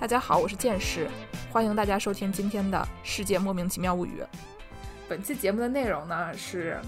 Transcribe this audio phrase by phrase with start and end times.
[0.00, 1.06] 大家好，我是剑师，
[1.52, 4.22] 欢迎大家收听今天的《世界莫名其妙物语》。
[5.06, 6.78] 本期节目的内容呢，是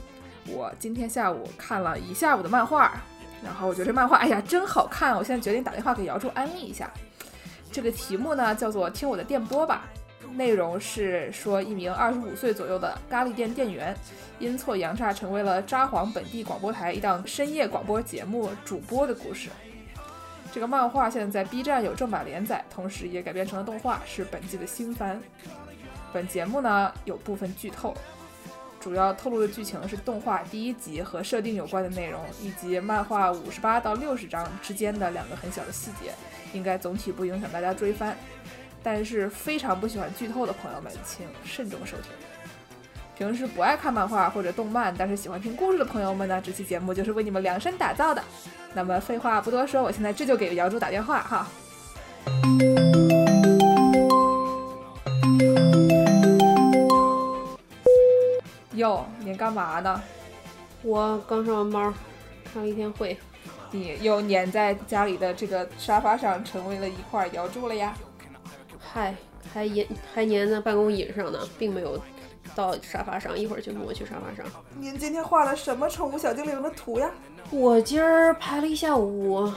[0.48, 2.98] 我今天下午看了一下午的漫画，
[3.44, 5.14] 然后我觉得这漫画，哎呀，真好看！
[5.14, 6.90] 我现在决定打电话给姚柱安利一下。
[7.70, 9.84] 这个题目呢，叫做《听我的电波吧》，
[10.34, 13.94] 内容是说一名二十五岁左右的咖喱店店员，
[14.38, 19.50] 阴错阳差成为了札幌本地广播台一档深夜广播节目主播的故事。
[20.52, 25.18] 这个漫画现在在 B 站有正版连载，同时也改编成了动画，是本季的新番。
[26.12, 27.96] 本节目呢有部分剧透，
[28.78, 36.12] 主要透露的剧情是动画第一集和设定有关的内容，以及漫画五十八到六十章之间的两个很小的细节，
[36.52, 38.14] 应该总体不影响大家追番。
[38.82, 42.12] 但是非常不喜欢剧透的朋友们，请慎重收听。
[43.16, 48.22] 平时不爱看漫画或者动漫，但是喜欢听故事的朋友们呢，这期节目就是为你们量身打造的。
[48.74, 51.46] 那么废话不多说，我现在这就给姚柱打电话哈。
[58.74, 60.02] 哟，你干嘛呢？
[60.82, 61.94] 我刚上完班，
[62.52, 63.16] 开了一天会。
[63.70, 67.94] 你又粘在家里的这个沙发上，成为了一块姚柱了呀？
[68.78, 69.14] 嗨，
[69.52, 72.00] 还粘还粘在办公椅上呢，并没有
[72.54, 74.50] 到沙发上，一会儿就挪去沙发上。
[74.78, 77.10] 您今天画了什么宠物小精灵的图呀？
[77.50, 79.52] 我今儿排了一下午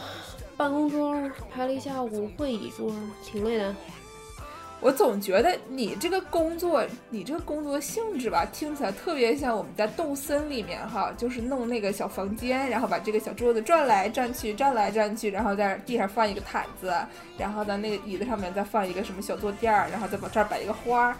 [0.57, 1.15] 办公桌，
[1.51, 2.91] 排了一下午会议桌，
[3.23, 3.75] 挺累的。
[4.85, 16.93] 我总觉得你这个工作，你这个工作性质吧，听起来特别像我们在动森里面哈，就是弄那个小房间，然后把这个小桌子转来转去，转来转去，然后在地上放一个毯子，
[17.35, 21.15] 然后在那个椅子上面再放一个什么小坐垫儿，然后再往这儿摆一个花儿。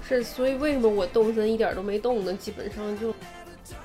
[0.00, 2.32] 是，所以为什么我动森一点都没动呢？
[2.34, 3.12] 基本上就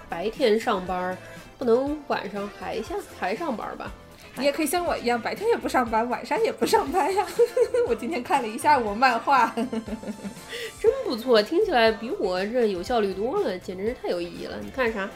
[0.08, 1.18] 白天上班，
[1.58, 3.92] 不能晚上还下还上班吧？
[4.36, 7.26] 你也可以像我一样，白天也不上班，晚上也不上班呀。
[7.88, 9.54] 我今天看了一下午漫画，
[10.80, 14.58] 真不错，听起来比我这有效率多了，简直是太有意义了。
[14.62, 15.08] 你看啥？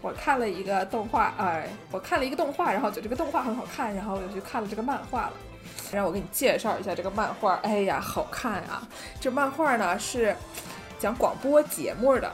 [0.00, 5.32] 我看了一个动画，哎，我看了一个动画，然后觉得这个动画很好看，然后我就去看了这个漫画了。
[5.92, 8.86] 让我给你介绍一下这个漫画，哎呀，好看啊！
[9.20, 10.34] 这漫画呢是
[10.98, 12.32] 讲广播节目的，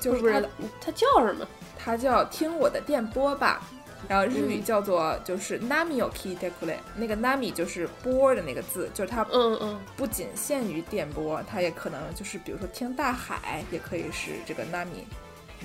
[0.00, 0.40] 就是它
[0.80, 1.46] 它叫什么？
[1.78, 3.62] 它叫听我的电波吧。
[4.06, 15.04] 然后日语叫做就是 nami o ki dekure，那个 nami 就是波的那个字，就是它，嗯嗯，不仅限于电波，它也可能就是比如说听大海，也可以是这个 nami。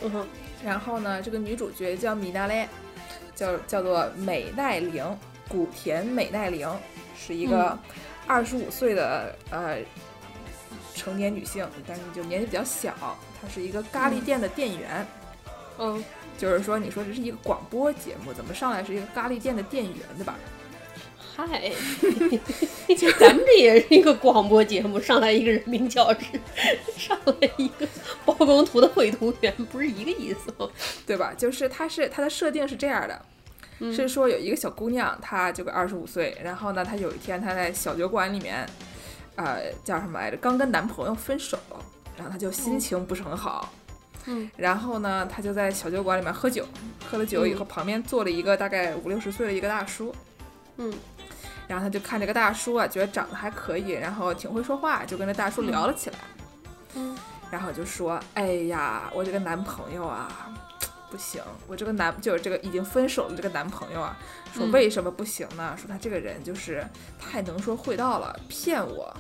[0.02, 0.28] 嗯哼。
[0.66, 2.68] 然后呢，这个女主角叫米娜嘞，
[3.36, 5.06] 叫叫做美奈玲，
[5.48, 6.68] 古田美奈玲，
[7.16, 7.78] 是一个
[8.26, 9.78] 二十五岁的呃
[10.96, 12.94] 成年女性，但是就年纪比较小，
[13.42, 15.06] 她是一个咖喱店的店员。
[15.78, 16.04] 嗯。
[16.38, 20.36] 就是说，你说这是一个广播节目，怎么上来是一个咖喱店的店员，对吧？
[21.36, 21.72] 嗨，
[23.20, 26.20] 咱们这也是一个广播节目，上来一个人民教师，
[26.96, 27.88] 上来一个
[28.24, 30.70] 包工图的绘图员，不是一个意思吗？
[31.08, 31.34] 对吧？
[31.36, 33.26] 就是它是它的设定是这样的，
[33.92, 38.64] 是说有一个小姑娘，她就个二十五岁，然后呢，她有一天她在小酒馆里面，
[39.36, 40.38] 呃，叫什么来着？
[40.38, 41.58] 刚跟男朋友分手，
[42.16, 43.74] 然后她就心情不是很好。
[43.74, 43.83] 嗯，
[44.56, 46.66] 然后呢，他就在小酒馆里面喝酒，
[47.10, 50.16] 喝了酒以后，旁边坐了一个大概五六十岁的一个大叔，
[50.78, 50.94] 嗯，
[51.68, 56.18] 然后他就看这个大叔啊，觉得长得还可以，然后挺会说话，就跟这大叔聊了起来，
[56.96, 57.18] 嗯，
[57.52, 60.54] 然后就说，哎呀，我这个男朋友啊，
[61.12, 64.18] 不行，我这个男就是这个已经分手了这个男朋友啊，
[64.54, 65.76] 说为什么不行呢？
[65.78, 66.86] 说他这个人就是
[67.20, 69.16] 太能说会道了，骗我，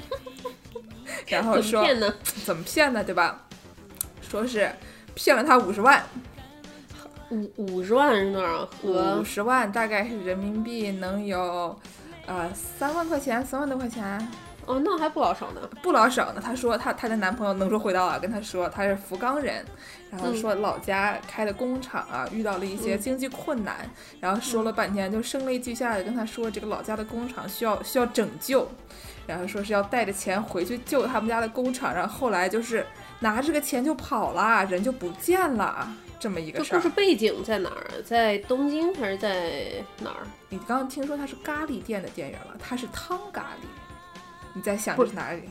[1.26, 2.14] 然后说怎么骗呢？
[2.44, 3.04] 怎么骗呢？
[3.04, 3.46] 对吧？
[4.30, 4.70] 说是
[5.12, 6.00] 骗了他五十万，
[7.30, 8.68] 五五十万是多少？
[8.82, 11.76] 五十万大概是人民币能有，
[12.26, 14.28] 呃，三万块钱，三万多块钱。
[14.66, 16.40] 哦，那还不老少呢，不老少呢。
[16.40, 19.64] 她说她她的男朋友能说会道啊，跟她说他是福冈人，
[20.12, 23.78] 然后说老家开的工厂啊遇到了一些经济困难，
[24.20, 28.70] 然后说了半天就声泪俱下的跟她说这个老家的工厂需要需要拯救，
[29.26, 32.86] 然后说是要带着钱回去救他们家的工厂，然后后来就是。
[33.20, 35.88] 拿这个钱就跑了，人就不见了，
[36.18, 36.78] 这么一个事儿。
[36.78, 38.02] 故事背景在哪儿？
[38.02, 40.26] 在东京还是在哪儿？
[40.48, 43.66] 你刚刚听说他是咖喱店的店员了，他是汤咖喱。
[44.54, 45.42] 你在想这是哪里？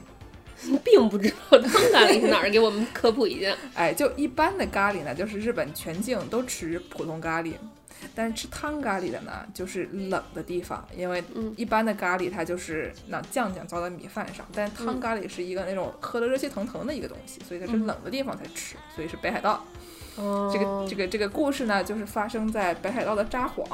[0.83, 3.55] 并不知道汤咖喱是哪儿，给我们科普一下。
[3.75, 7.53] 哎，就一般的咖喱呢，就是日本全境都吃普通咖喱。
[8.19, 11.23] 但是吃汤咖喱的呢，就是冷的地方，因为
[11.55, 19.63] 一般的咖喱它就是那酱酱浇在米饭上，但是汤咖喱是一个那种喝的热气腾腾的一个东西，所以它是冷的地方才吃，所以是北海道。
[20.51, 23.65] 这个这个这个故事呢，就是发生在北海道的札幌。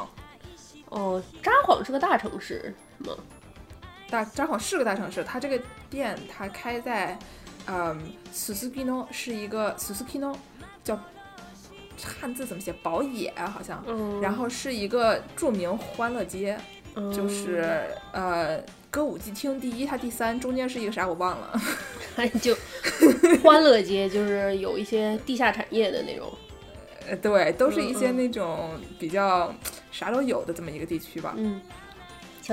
[0.89, 3.15] 哦，札幌是个大城市吗？
[4.11, 5.59] 大札幌是个大城市，它这个
[5.89, 7.17] 店它开在，
[7.65, 7.99] 嗯
[8.31, 10.21] s u s u k i n o 是一个 s u s u k i
[10.21, 10.37] n o
[10.83, 10.95] 叫
[12.03, 12.73] 汉字怎么写？
[12.83, 13.83] 宝野啊，好像。
[13.87, 16.57] 嗯，然后是一个著名欢乐街，
[16.95, 18.59] 嗯就是呃
[18.89, 21.61] 歌舞伎町第一，它第三，中间是一个啥我忘了。
[22.41, 22.55] 就
[23.43, 26.31] 欢乐街，就是有一些地下产业的那种。
[27.07, 29.53] 呃，对，都是一些那种比较
[29.91, 31.33] 啥都有的这么一个地区吧。
[31.37, 31.61] 嗯，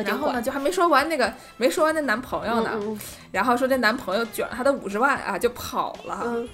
[0.04, 2.98] 然后呢，就还没说完那个，没说完那男朋友呢，嗯
[3.30, 6.22] 然后说这男朋友卷了她的五十万啊，就跑了。
[6.26, 6.48] 嗯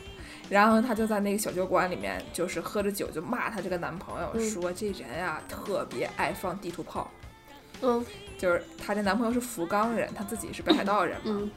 [0.48, 7.10] 然后她就在那个小酒馆里面，就是喝着酒就骂她这个男朋友，嗯说这人啊、特别爱放地图炮。
[7.80, 8.04] 嗯
[8.36, 11.22] 就是她这男朋友是福冈人，她自己是北海道人嘛。
[11.26, 11.50] 嗯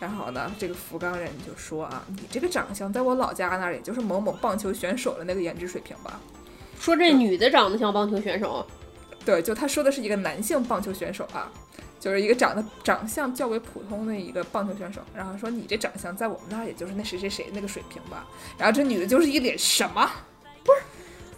[0.00, 6.18] 然后呢，这个福冈人就说啊，你这个长相在我老家那儿也就是某某棒球选手的那个颜值水平吧。
[6.78, 8.66] 说这女的长得像棒球选手，
[9.24, 11.52] 对，就他说的是一个男性棒球选手啊，
[12.00, 15.00] 就是一个长得长相较为普通的一个棒球选手。
[15.14, 18.26] 然后说你这长相在我们那儿也就是那谁谁谁那个水平吧。
[18.58, 20.10] 然后这女的就是一脸什么？
[20.64, 20.80] 不是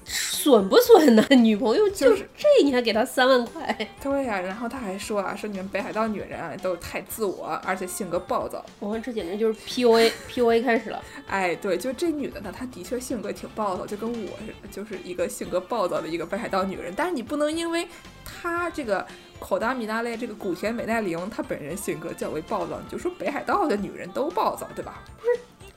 [0.04, 1.24] 损不损呢？
[1.30, 3.88] 女朋友就就是这，你还给她三万块？
[4.02, 8.64] 对呀、然后他还说啊，说你们北海道女人啊都太自我，而且性格暴躁。
[8.80, 11.00] 我这简直就是 PUA，PUA 开始了。
[11.28, 16.92] 哎，对，就这女的呢，她的确性格挺暴躁，就跟我似的，就是一个性格暴躁的一个北海道女人。
[16.96, 17.86] 但是你不能因为
[18.24, 19.06] 她这个
[19.42, 25.02] 口达米娜类这个古田美奈玲，她本人性格较为暴躁，你就说北海道的女人都暴躁，对吧？
[25.20, 25.32] 不是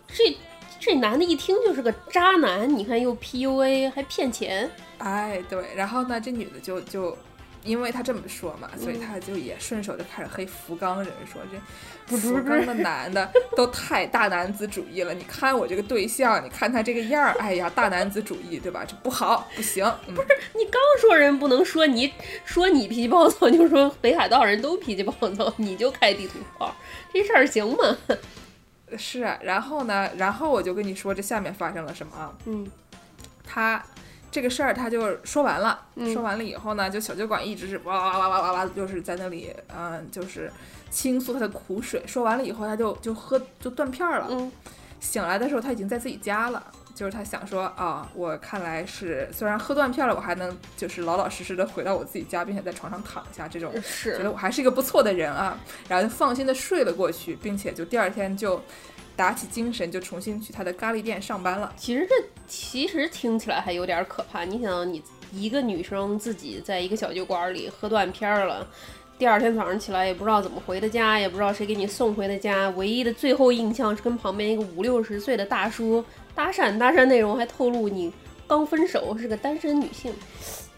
[0.07, 0.37] 这
[0.79, 4.69] 这男的一听就是个渣男，你看又 PUA 还骗钱，
[4.99, 7.17] 哎，对，然后呢，这女的就就。
[7.65, 11.57] 因为他这么说嘛，所以嗯她就也顺手就开始黑福冈人，说这
[12.07, 15.13] 不是不是福冈的男的都太大男子主义了。
[15.13, 18.85] 你看我这个对象，你看他这个样儿，哎呀，大男子主义，对吧？
[18.87, 19.83] 这不好，不行。
[20.07, 20.15] 嗯、
[20.53, 22.13] 你刚说人不能说你
[22.45, 26.73] 说你脾气暴躁， 就说北海道人都脾气暴躁，你就开地图炮，
[27.11, 27.97] 这事儿行吗？
[28.97, 32.31] 是啊，然后呢，然后我就跟你说这下面发生了什么啊？
[32.45, 32.65] 嗯
[33.43, 33.83] 他
[34.35, 40.51] 这个事儿他就说完了，嗯说完了以后呢，就小酒馆一直是哇哇哇哇哇哇，就是在那里，嗯、就是
[40.89, 42.03] 倾诉他的苦水。
[42.05, 44.27] 说完了以后，他就就喝就断片儿了。
[44.31, 44.51] 嗯
[44.99, 46.61] 醒来的时候，他已经在自己家了。
[46.93, 53.71] 就是他想说啊，我看来是虽然喝断片了，我还能就是老老实实的回到我自己家，并且在床上躺下，这种
[54.03, 55.57] 觉得我还是一个不错的人啊，
[55.87, 58.61] 然后就放心的睡了过去，并且就第二天就
[59.15, 61.73] 打起精神，就重新去他的咖喱店上班了。
[61.77, 62.13] 其实这
[62.47, 64.43] 其实听起来还有点可怕。
[64.43, 65.01] 你想，你
[65.31, 68.67] 一个女生自己在一个小酒馆里喝断片儿了，
[69.17, 76.03] 第二天早上起来也不知道怎么回的家，也不知道谁给你送回的家，唯一的最后印象是跟旁边一个五六十岁的大叔
[76.33, 78.11] 搭讪，搭讪内容还透露你
[78.47, 80.13] 刚分手，是个单身女性，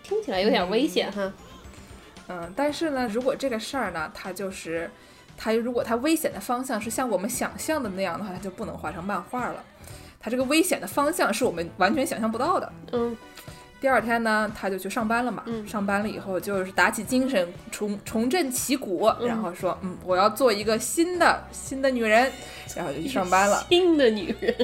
[0.04, 1.34] 听起来有点危险哈。
[2.30, 4.90] 嗯，但是呢，如果这个事儿呢，它就是，
[5.38, 9.64] 它如果它危险的方向是像我们想象的那样的话，它就不能画成漫画了。
[10.20, 12.72] 它这个危险的方向是我们完全想象不到的。
[12.92, 13.16] 嗯
[13.80, 15.44] 第二天呢，他就去上班了嘛。
[15.46, 22.32] 嗯上班了以后，就是打起精神，重重振旗鼓，然后说，嗯，我要做一个新的新的女人，
[22.76, 23.64] 然后就去上班了。
[23.70, 24.56] 新的女人，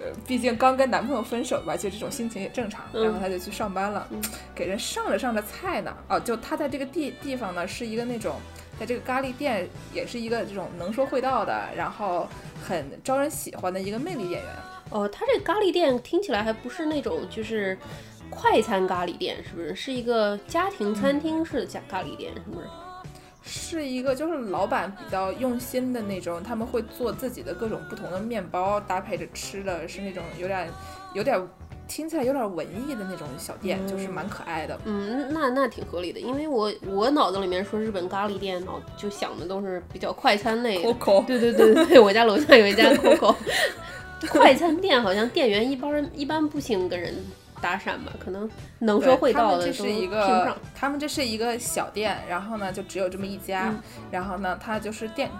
[0.00, 2.84] 呃，毕竟刚跟男朋友分手吧，就这种心情也正常。
[2.94, 4.20] 嗯然后他就去上班了，嗯
[4.56, 5.96] 给人上着上着菜呢。
[6.08, 8.34] 哦，就他在这个地地方呢，是一个那种，
[8.78, 12.26] 在这个咖喱店也是一个这种能说会道的，然后
[12.62, 14.50] 很招人喜欢的一个魅力演员。
[14.90, 17.76] 哦，他这咖喱店听起来还不是那种就是
[18.30, 19.74] 快餐咖喱店，是不是？
[19.74, 22.66] 是一个家庭餐厅式的咖咖喱店，是不是？
[23.42, 30.68] 是一个就是老板比较用心的那种，他们会做自己的各种不同的面包，搭配着吃的是那种有点
[31.14, 31.40] 有点
[31.88, 34.78] 听起来有点文艺的那种小店，就是蛮可爱的。
[34.84, 40.88] 嗯，那那挺合理的，因为我我脑子里面说日本咖喱店，脑就想的都是比较快餐类的。
[40.90, 43.34] Coco，对对对对对，我家楼下有一家 Coco
[44.28, 47.14] 快餐店，好像店员一般人一般不兴跟人
[47.60, 48.48] 搭讪吧，可能
[48.80, 50.54] 能说会道的这是一个，。
[50.74, 53.80] 他们这是一个小店，然后呢就只有这么一家，嗯
[54.10, 55.30] 然后呢他就是店。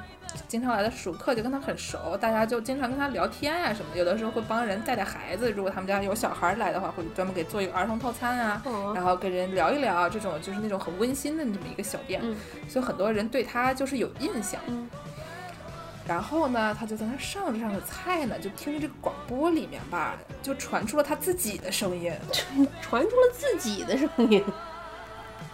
[0.46, 3.98] 经常来的熟客就跟他很熟，大家就经常跟他聊天啊、什么的。
[3.98, 12.36] 有的时候会帮人带带孩子，如果他们家有小孩来的话，会专门给做一个儿童套餐啊，哦然后跟人聊一聊，这种就是那种很温馨的这么一个小店，嗯
[12.68, 14.60] 所以很多人对他就是有印象。
[14.68, 14.88] 嗯
[16.06, 22.10] 然后呢，他就在那上着上着菜呢，就听着这个广播里面吧，就传出了他自己的声音，
[22.80, 24.42] 传出了自己的声音，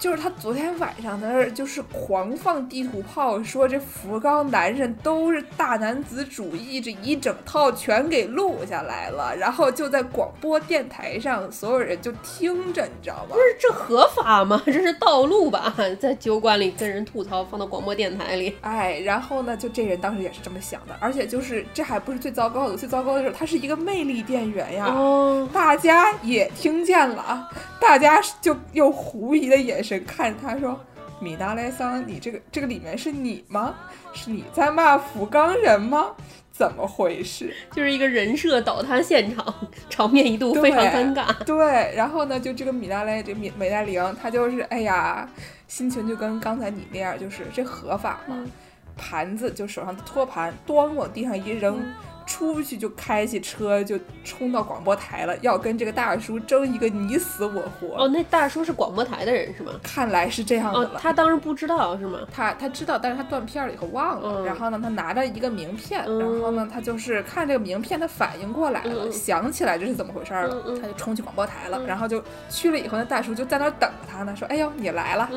[0.04, 13.36] 就是他昨天晚上在那儿就是狂放地图炮，说这福冈男人都是大男子主义，这一整套全给录下来了，然后就在广播电台上，所有人就听着，你知道吗不？
[13.36, 14.60] 是这合法吗？
[14.66, 15.74] 这是盗录吧？
[15.98, 18.54] 在酒馆里跟人吐槽，放到广播电台里。
[18.60, 24.84] 哎，然后呢，就这人当时也是这么想的，而且就是这还不是最糟糕的，最糟糕的是他是一个魅力店员呀。
[24.88, 27.48] 哦，大家也听见了啊，
[27.80, 30.78] 大家就用狐疑的眼神看着他说
[31.20, 33.74] ：“米达莱桑，你这个这个里面是你吗？
[34.12, 36.12] 是你在骂福冈人吗？
[36.52, 39.54] 怎么回事就是一个人设倒塌现场，
[39.90, 45.28] 场面一度非常尴尬。？”对，然后呢，就这个米达莱，这米美代玲，她就是哎呀，
[45.68, 48.36] 心情就跟刚才你那样，就是这合法吗？
[48.36, 48.50] 嗯
[48.96, 51.80] 盘子就手上的托盘，咣往地上一扔。
[51.80, 51.92] 嗯
[52.26, 58.04] 出去就开起车就冲到广播台了，要跟这个大叔争一个你死我活。
[58.04, 59.72] 哦，那大叔是广播台的人是吗？
[59.82, 61.00] 看来是这样的哦了，。
[61.00, 62.20] 他当时不知道是吗？
[62.32, 64.40] 他他知道，但是他断片儿了以后忘了。
[64.40, 71.78] 嗯然后呢，他拿着一个名片，嗯然后呢，他就是看这个名片，他反应过来了，想起来这是怎么回事儿了，他就冲去广播台了。
[71.78, 75.28] 嗯然后就去了以后，那大叔就在那儿等着他呢，说：“哎呦，你来了。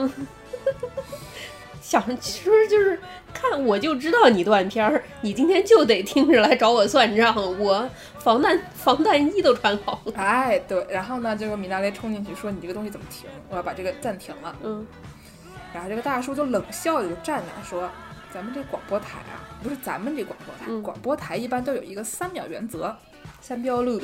[1.88, 3.00] 嗯想着其实就是
[3.34, 7.90] 看我就知道你断片儿，你今天就得听着来找我算账，我
[8.20, 10.14] 防弹防弹衣都穿好了。
[10.18, 13.30] 哎，对，然后呢，这个米娜雷冲进去说：“你这个东西怎么停？
[13.48, 14.54] 我要把这个暂停了。
[14.64, 14.86] 嗯，”
[15.74, 17.90] 然后这个大叔就冷笑着就站那儿说
[18.34, 22.94] ：“咱们这广播台啊，不是咱们这广播台，嗯广播台一般都有一个三秒原则，
[23.40, 24.02] 三标路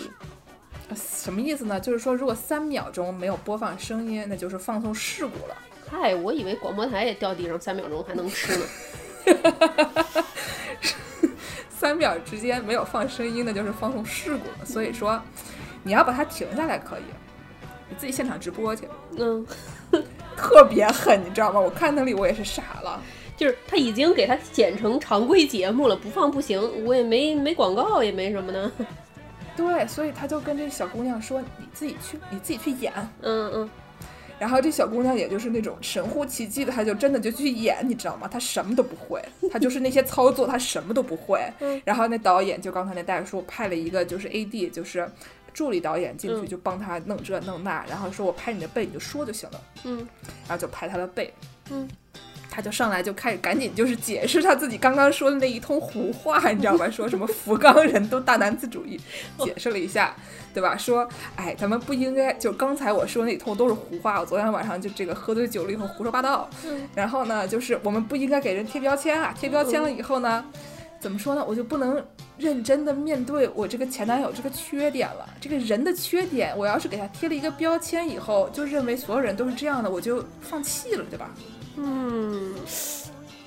[0.88, 1.78] 呃什么意思呢？
[1.78, 5.58] 就是说，如果三秒钟没有播放声音，那就是放送事故了。
[5.96, 8.66] 嗨，我以为广播台也掉地上三秒钟还能吃呢。
[11.70, 14.66] 三秒之间没有放声音，那就是放送事故了。
[14.66, 15.22] 所以说，
[15.84, 17.04] 你要把它停下来可以，
[17.88, 18.88] 你自己现场直播去，
[19.20, 19.46] 嗯，
[20.36, 21.60] 特别狠，你知道吗？
[21.60, 23.00] 我看那里我也是傻了。
[23.38, 26.86] 就是他已经给他剪成常规节目了，不放不行。
[26.86, 28.72] 我也没没广告，也没什么呢。
[29.56, 32.92] 对，所以他就跟这小姑娘说：“你自己去，你自己去演。
[33.22, 33.70] 嗯嗯，”
[34.40, 38.28] 然后这小姑娘也就是那种神乎其技的，她就真的就去演，你知道吗？
[38.28, 39.22] 她什么都不会，
[39.52, 41.40] 她就是那些操作，她什么都不会。
[41.60, 44.70] 嗯然后那导演就刚才那大叔派了一个就是 A.D.
[44.70, 45.10] 就是
[45.54, 49.98] 助理导演进去嗯就帮她弄这弄那，然后说我拍你的背你就说就行了，嗯
[50.48, 51.34] 然后就拍她的背。
[51.72, 51.88] 嗯，
[52.54, 56.88] 他就上来就开始赶紧就是解释他自己刚刚说的那一通胡话，你知道吧？
[56.88, 59.02] 说什么福冈人都大男子主义，
[59.40, 60.16] 解释了一下，
[60.54, 60.78] 对吧？
[60.78, 66.48] 说哎，咱们不应该就刚才我说那一通都是胡话，我昨天晚上就这个喝醉酒了以后胡说八道。
[66.64, 70.46] 嗯然后呢，就是我们不应该给人贴标签啊，贴标签了以后呢。
[71.00, 71.44] 怎么说呢？
[71.46, 72.02] 我就不能
[72.38, 75.28] 认真的面对我这个前男友这个缺点了。
[75.42, 81.30] 这个人的缺点，我要是给他贴了一个标签以后，就认为所有人都是这样的，我就放弃了，对吧？
[81.76, 82.56] 嗯，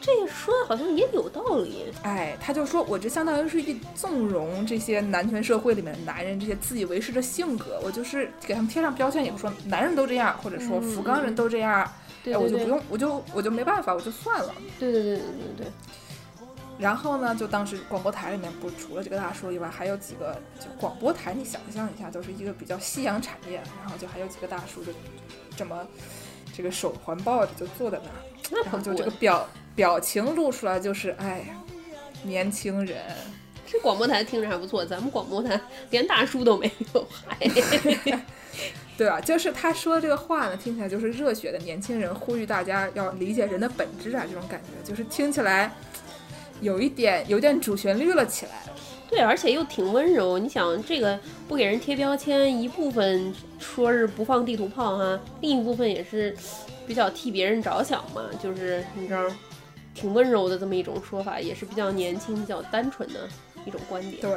[0.00, 1.92] 这个说的好像也有道理。
[2.02, 11.83] 哎，他就说我这相当于是一纵容这些男权社会里面的男人这些自以为是的性格，我就是给他们贴上标签，也不说男人都这样，或者说福冈人都这样，
[12.25, 14.54] 哎，我就不用，我就我就没办法，我就算了。
[14.78, 15.66] 对对对对对对。
[16.78, 24.92] 然后呢，就当时广播台里面不除了这个大叔以外，还有几个就广播台，你想象一下，就是一个比较夕阳产业，然后就还有几个大叔就
[25.56, 25.87] 这么
[26.56, 31.62] 这个手环抱着就坐在那儿，然后就这个表表情露出来就是哎呀，
[32.22, 33.02] 年轻人，
[33.66, 35.60] 这广播台听着还不错，咱们广播台
[35.90, 37.36] 连大叔都没有，嗨，
[38.96, 39.20] 对吧？
[39.20, 45.70] 就是他说的这个话呢，听起来就是热血的年轻人呼吁大家要理解人的本质啊，这种感觉就是听起来
[46.62, 48.52] 有一点有点主旋律了起来。
[49.08, 50.38] 对，而且又挺温柔。
[50.38, 56.36] 你想，这个不给人贴标签，一部分说是不放地图炮哈，另一部分也是
[56.86, 59.22] 比较替别人着想嘛，就是你知道，
[59.94, 63.20] 挺温柔的这么一种说法，也是比较年轻、比较单纯的
[63.64, 64.20] 一种观点。
[64.20, 64.30] 对，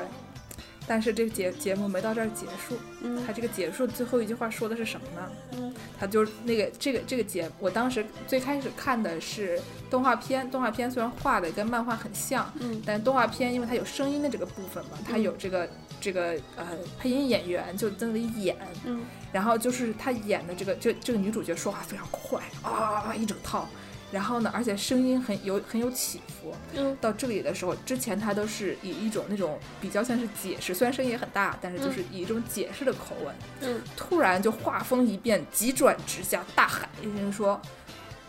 [0.89, 5.31] 但是这个节节目没到这儿结束，嗯他这个结束最后一句话说的是什么呢？
[5.51, 15.69] 嗯他就是那个这个这个节，我当时最开始看的是动画片，动画片虽然画的跟漫画很像，嗯但动画片因为它有声音的这个部分嘛，它嗯有这个
[16.01, 16.65] 这个呃
[16.98, 23.69] 配音演员就在那里演，嗯然后就是他演的这个就这个女主角说话非常快啊一整套，
[24.12, 26.54] 然后呢，而且声音很有很有起伏。
[26.74, 33.34] 嗯到这里的时候，之前他都是以一种那种比较像是解释，虽然声音也很大，但是就是以一种解释的口吻。
[33.62, 37.60] 嗯突然就画风一变，急转直下，大喊一声说：“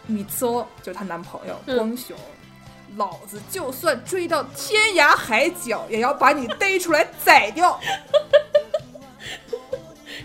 [0.07, 2.17] 米兹欧就是她男朋友嗯光雄。
[2.97, 7.79] 老子就算追到天涯海角，也要把你逮出来宰掉。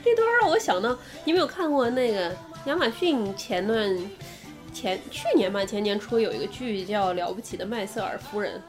[0.04, 0.90] 这段让我想到，
[1.24, 2.36] 你有没有看过那个
[2.66, 3.88] 亚马逊前段
[4.75, 8.62] 前去年吧，前年初有一个剧叫《了不起的麦瑟尔夫人》，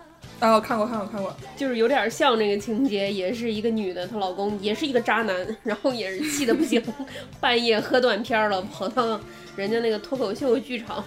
[0.45, 1.37] 啊，我看过，看过，看过。
[1.57, 6.81] 就是有点像那个情节，也是一个女的，她老公也是一个渣男，然后也是气的不行，
[7.41, 9.21] 半夜喝断片儿了，跑到
[9.57, 11.05] 人家那个脱口秀剧场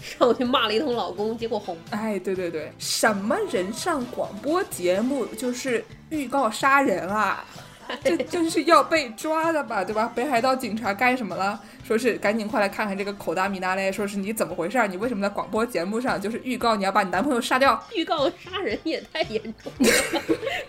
[0.00, 1.76] 上去骂了一通老公，结果红。
[1.90, 7.44] 哎，对对对，什么人上广播节目就是预告杀人啊？
[8.04, 10.12] 这就是要被抓的吧，对吧？
[10.14, 11.58] 北海道警察干什么了？
[11.88, 14.86] 说是赶紧快来看看这个口大米大嘞，说是你怎么回事？
[14.88, 17.82] 你为什么在广播节目上就是预告你要把你男朋友杀掉？
[17.94, 19.90] 预告杀人也太严重了，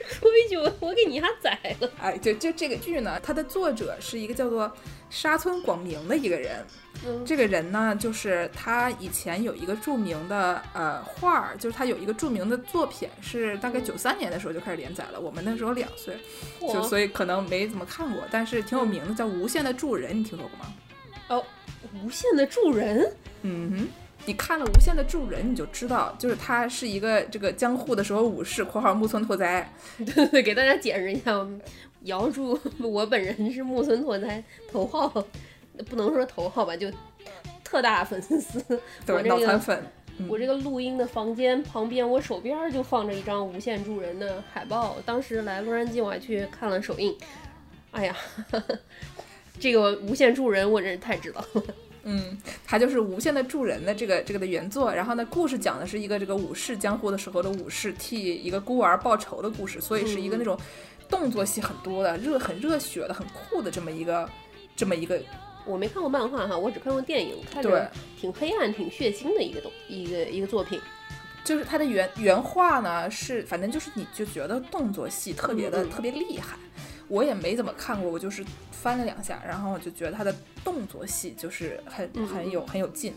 [0.07, 1.91] 说一句我给你丫宰了。
[2.01, 4.71] 哎，就就这个剧呢，它的作者是一个叫做
[5.09, 6.65] 沙村广明的一个人。
[7.05, 15.19] 嗯这个人呢，就是他以前有一个著名的呃画儿，就是他有一个著名的作品，是大概九三年的时候就开始连载了。
[15.19, 16.15] 我们那时候两岁，
[16.61, 20.73] 就所以可能没怎么看过，但是挺有名的，叫《无限的助人》，你听说过吗？
[21.29, 21.43] 哦，
[22.03, 23.11] 无限的助人，
[23.43, 23.87] 嗯哼，
[24.25, 31.31] 你看了《无限的助人》，你就知道，就是他是一个这个江户的时候武士（括号木村拓哉对对对， 给大家解释一下，
[32.03, 35.07] 姚柱，我本人是木村拓哉头号，
[35.89, 36.91] 不能说头号吧，就
[37.63, 38.59] 特大粉丝。
[39.05, 39.23] ），对？
[39.23, 39.81] 脑残粉。
[40.27, 44.97] 我这个录音的房间旁边，我手边就放着一张《无限助人》的海报。
[45.05, 47.15] 当时来洛杉矶，我还去看了首映。
[47.91, 48.15] 哎呀，
[49.59, 51.63] 这个《无限助人》我真是太知道了。
[52.03, 60.57] 嗯，他就是《无限的助人》的这个这个的原作，然后呢，故事讲的是一个这个武士江湖的时候的武士替一个孤儿报仇的故事，所以是一个那种
[61.09, 64.27] 动作戏很多的、热很热血的、很酷的这么一个
[64.75, 65.21] 这么一个
[65.65, 70.79] 我没看过漫画哈，我只看过电影，看对着挺黑暗、挺血腥的一个东一个一个作品。
[71.43, 76.57] 就是它的原原画呢是，反正就是你就觉得动作戏特别的、特别厉害。
[77.09, 83.13] 我也没怎么看过，我就是翻了两下，然后我就觉得他的动作戏就是很嗯很有很有劲。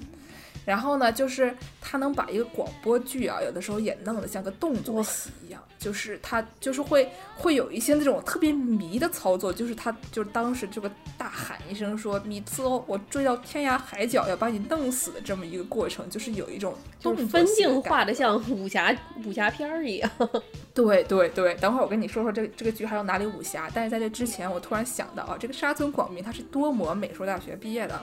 [0.64, 20.10] 然后呢，就是他能把一个广播剧啊，有的时候也弄得像个动作戏一样，就是他就是会会有一些那种特别迷的操作，就是他就是当时这个大喊一声说“米兹欧，我追到天涯海角要把你弄死”的这么一个过程，就是有一种就是动作分镜画的像武侠武侠片儿一样。
[20.74, 23.68] 对对对，等会儿我跟你说说这个这个剧还有哪里武侠。
[23.74, 28.00] 但是在这之前，我突然想到啊，这个沙村广明他是多摩美术大学毕业的，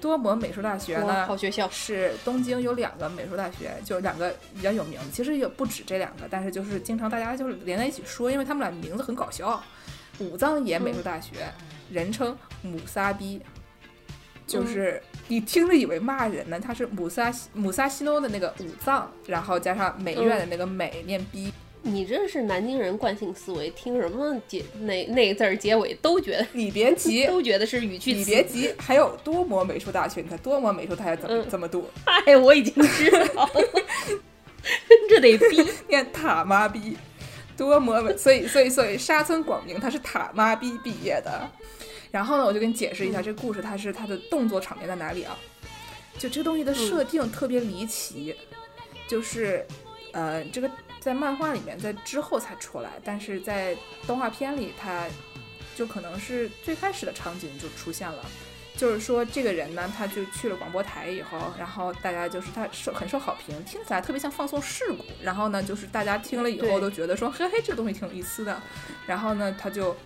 [0.00, 1.68] 多摩美术大学哇，呢好学校。
[1.70, 9.62] 是东京有两个美术大学，就两个比较有名的，其实也不止这两个，但是就是经常大家就是连在一起说，因为他们俩名字很搞笑。
[10.18, 11.46] 武藏野美术大学，
[11.90, 13.40] 人称母萨逼，
[14.46, 21.52] 就是你听着以为骂人呢，它是母萨西姆萨西诺的那个武藏，然后加上美院的那个美念逼。
[21.88, 28.18] 你这是南京人惯性思维，听什么结那那个字儿结尾都觉得你别急， 都觉得是语气词。
[28.18, 31.88] 你别急，还有多摩美术大学，你看多摩美术大学怎么、嗯怎么读？
[32.26, 33.50] 哎，我已经知道了，
[35.08, 35.66] 这得逼。
[35.88, 36.96] 念塔妈逼，
[37.56, 41.50] 多摩美，所以所以所以沙村广明他是塔妈逼毕业的。
[42.10, 45.38] 然后呢，我就给你解释一下这个故事，它是它的动作场面在哪里啊？
[46.18, 48.34] 就这个东西的设定特别离奇，
[49.06, 49.64] 就是
[50.12, 50.68] 呃，这个
[51.00, 55.06] 在漫画里面在之后才出来，但是在动画片里，他
[55.74, 58.24] 就可能是最开始的场景就出现了。
[58.76, 65.04] 就是说，这个人呢，他就去了广播台以后，然后大家就是他受很受好评，听起来特别像放送事故。
[65.20, 68.62] 然后呢，就是大家听了以后都觉得说，嘿嘿，这个东西挺有意思的。
[69.04, 69.96] 然后呢，他就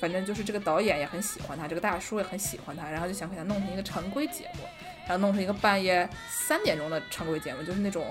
[0.00, 4.64] 反正就是这个导演也很喜欢他，这个大叔也很喜欢他，然后就想给他弄成一个常规节目，
[5.06, 8.04] 然后弄成一个半夜三点钟的常规节目，就是那种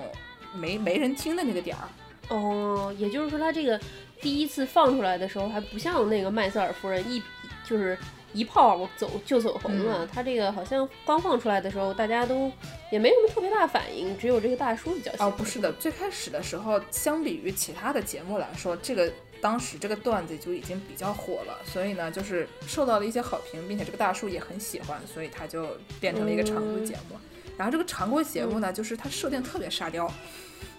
[0.54, 1.86] 没没人听的那个点儿。
[2.28, 3.80] 哦，也就是说，他这个
[4.20, 7.22] 第一次放出来的时候，还不像那个麦瑟尔夫人一
[7.64, 7.96] 就是
[8.32, 10.06] 一炮走就走红了。
[10.12, 12.50] 他这个好像刚放出来的时候，大家都
[12.90, 15.28] 也没什么特别大反应，只有这个大叔比较喜欢。
[15.28, 25.68] 哦，不是的，最开始的时候，相比于其他的节目来说，这个当时这个段子就已经比较火了，所以呢，就是受到了一些好评，并且这个大叔也很喜欢，所以他就
[26.00, 27.16] 变成了一个常规节目。
[27.56, 30.12] 然后这个常规节目呢，就是它设定特别沙雕，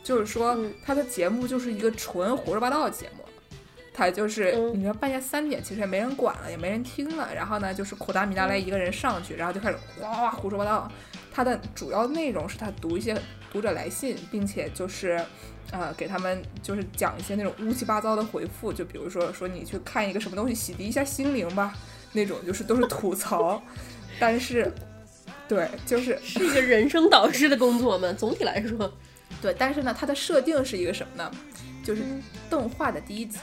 [0.07, 3.25] 就是说嗯它的节目就是一个纯胡说八道的节目。
[3.93, 7.27] 他就是，嗯你说半夜三点，其实也没人管了，也没人听了。
[7.33, 10.89] 然后呢，就是苦达米达雷一个人上去，然后就开始哗哗哗胡说八道。
[11.33, 13.19] 他的主要内容是他读一些
[13.51, 15.19] 读者来信，并且就是，
[15.71, 21.73] 呃，给他们就是讲一些那种乌七八糟的回复，就比如说说你去看一个什么东西，洗涤一下心灵吧，
[22.13, 23.59] 那种就是都是吐槽。
[24.19, 24.71] 但是，
[25.47, 28.13] 对，就是是一个人生导师的工作嘛。
[28.13, 28.93] 总体来说，
[29.41, 31.31] 对，但是呢，它的设定是一个什么呢？
[31.83, 33.39] 就是嗯动画的第一集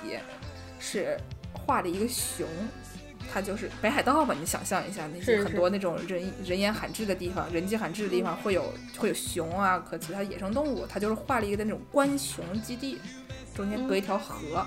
[0.78, 1.16] 是
[1.52, 2.46] 画了一个熊，
[3.32, 12.98] 它就是北海道嘛，你想象一下，那些很多那种人人烟罕至的地方，人迹罕至的地嗯方会有会有熊啊和其他野生动物，它就是画了一个那种观熊基地，
[13.54, 14.66] 中间隔一条河，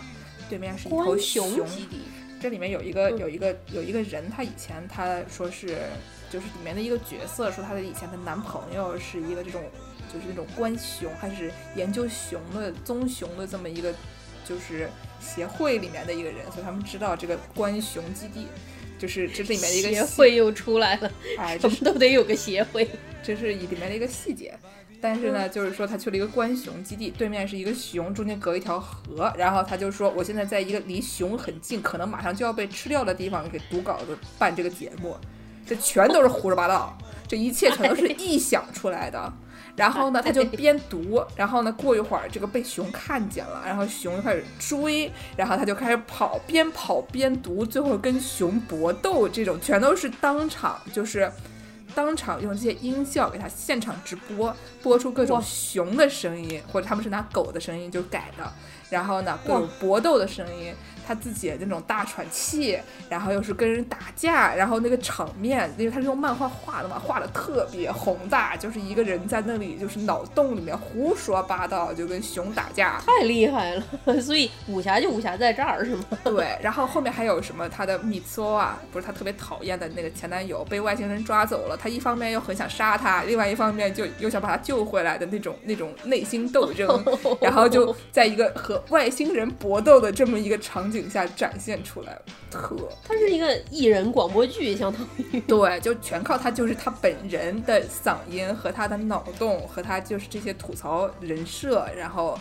[0.49, 1.49] 对面是一头熊。
[1.51, 2.01] 熊基地，
[2.41, 5.77] 这里面有一个嗯有一个有一个人，他以前他说是
[6.32, 9.62] 就是里面的一个角色，说他的以前的男朋友是一个这种
[10.13, 13.93] 就是那种观熊，还是研究熊的棕熊的这么一个
[14.43, 14.89] 就是
[15.20, 18.48] 协会里面的一个人，所以他们知道这个观熊基地。
[19.00, 22.89] 就是这是里面的一个协会又出来了，哎，这是什么都得有个协会。
[23.22, 24.58] 这是里面的一个细节。
[25.00, 35.15] 但是呢，就是说他去了一个观熊基地，对面是一个熊，中间隔一条河，然后他就说我现在在一个离熊很近，可能马上就要被吃掉的地方给读稿子办这个节目，
[35.63, 39.32] 这全都是胡说八道，这一切全都是 臆想出来的。
[39.79, 51.31] 然后呢，他就边读，然后呢，过一会儿这个被熊看见了，然后熊就开始追，然后他就开始跑，边跑边读，最后跟熊搏斗，这种全都是当场就是。
[51.95, 58.53] 当场用这些音效给他现场直播，播出各种熊的声音，或者他们是拿狗的声音就改的，
[58.91, 60.71] 然后呢各种搏斗的声音，
[61.08, 62.78] 他自己那种大喘气，
[63.10, 73.84] 然后又是跟人打架，然后那个场面，因为他是用漫画画的嘛，画的特别宏大，就是一个人在那里就是脑洞里面胡说八道，就跟熊打架，太厉害了，
[74.22, 76.04] 所以武侠就武侠在这儿是吗？
[76.26, 86.88] 对，然后后面还有什么他的米索啊，不是他特别讨厌的那个前男友被外星人抓走了，他一方面又很想杀他，另外一方面就又想把他救回来的那种那种内心斗争，
[87.39, 92.17] 然后就在一个和外星人搏斗的这么一个场景下展现出来，
[92.49, 102.39] 特它是一个艺人广播剧，相当于 对，就全靠他，就是他本人的嗓音和他的脑洞和他就是这些吐槽人设，然后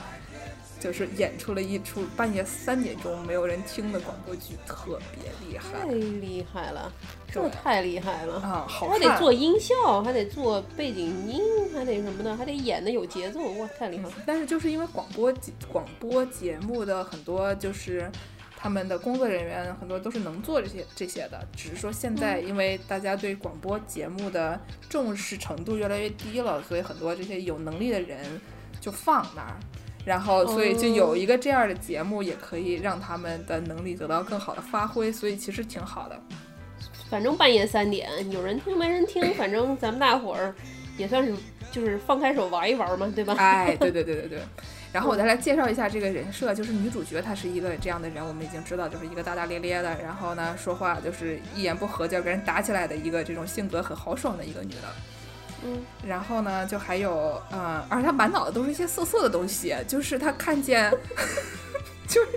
[0.79, 6.93] 就是演出了一出半夜三点钟没有人听的广播剧，特别厉害太厉害了，
[7.33, 8.35] 这对太厉害了。
[8.35, 8.99] 啊，好还。
[8.99, 11.41] 得做音效，还得做背景音，
[11.75, 14.13] 还得什么的，还得演的有节奏，哇，太厉害了！
[14.27, 18.11] 但是就是因为广播节广播节目的很多就是
[18.67, 28.19] 他们的工作人员很多都是能做这些这些的，只是说现在因为大家对广播节目的重视程度越来越低了，所以很多这些有能力的人
[28.81, 29.55] 就放那儿。
[30.05, 36.21] 然后，所以就有一个这样的节目，也可以让他们的能力得到更好的发挥，所以其实挺好的。
[37.09, 40.53] 反正半夜三点，有人听没人听，反正咱们大伙儿
[40.99, 41.33] 也算是
[41.71, 43.33] 就是放开手玩一玩嘛，对吧？
[43.39, 44.41] 哎，对对对对对。
[44.97, 54.89] 然后我再来介绍一下这个人设，就是女主角她是一个这样的人，我们已经知道，就是一个大大咧咧的，然后呢说话就是一言不合就要跟人打起来的一个这种性格很豪爽的一个女的。
[55.67, 60.91] 嗯，然后呢，就还有，嗯，而且她满脑子都是一些色色的东西，就是她看见，
[62.09, 62.29] 就是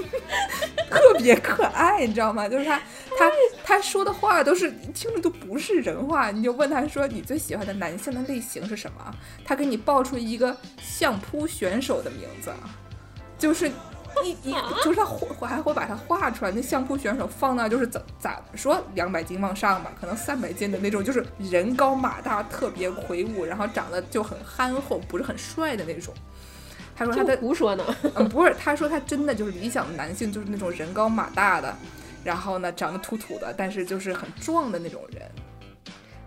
[0.90, 2.48] 特别可爱，你知道吗？
[2.48, 2.78] 就是他
[3.18, 3.30] 他
[3.64, 9.14] 他说的话都是听着都不是人话，你就问他说你最喜欢的男性的类型是什么？
[9.44, 12.52] 他给你报出一个相扑选手的名字，
[13.38, 13.70] 就是。
[14.24, 26.14] 一一就是他画还会把它画出来，那相扑选手放那就是怎咋说两百斤往上吧，可能三百斤的那种，就是人高马大，特别魁梧，然后长得就很憨厚，不是很帅的那种。
[26.96, 27.84] 他说他就的胡说呢。
[28.14, 31.76] 嗯不是，他说他真的就是理想的男性，就是那种人高马大的，
[32.22, 35.22] 然后呢长得土土的，但是就是很壮的那种人。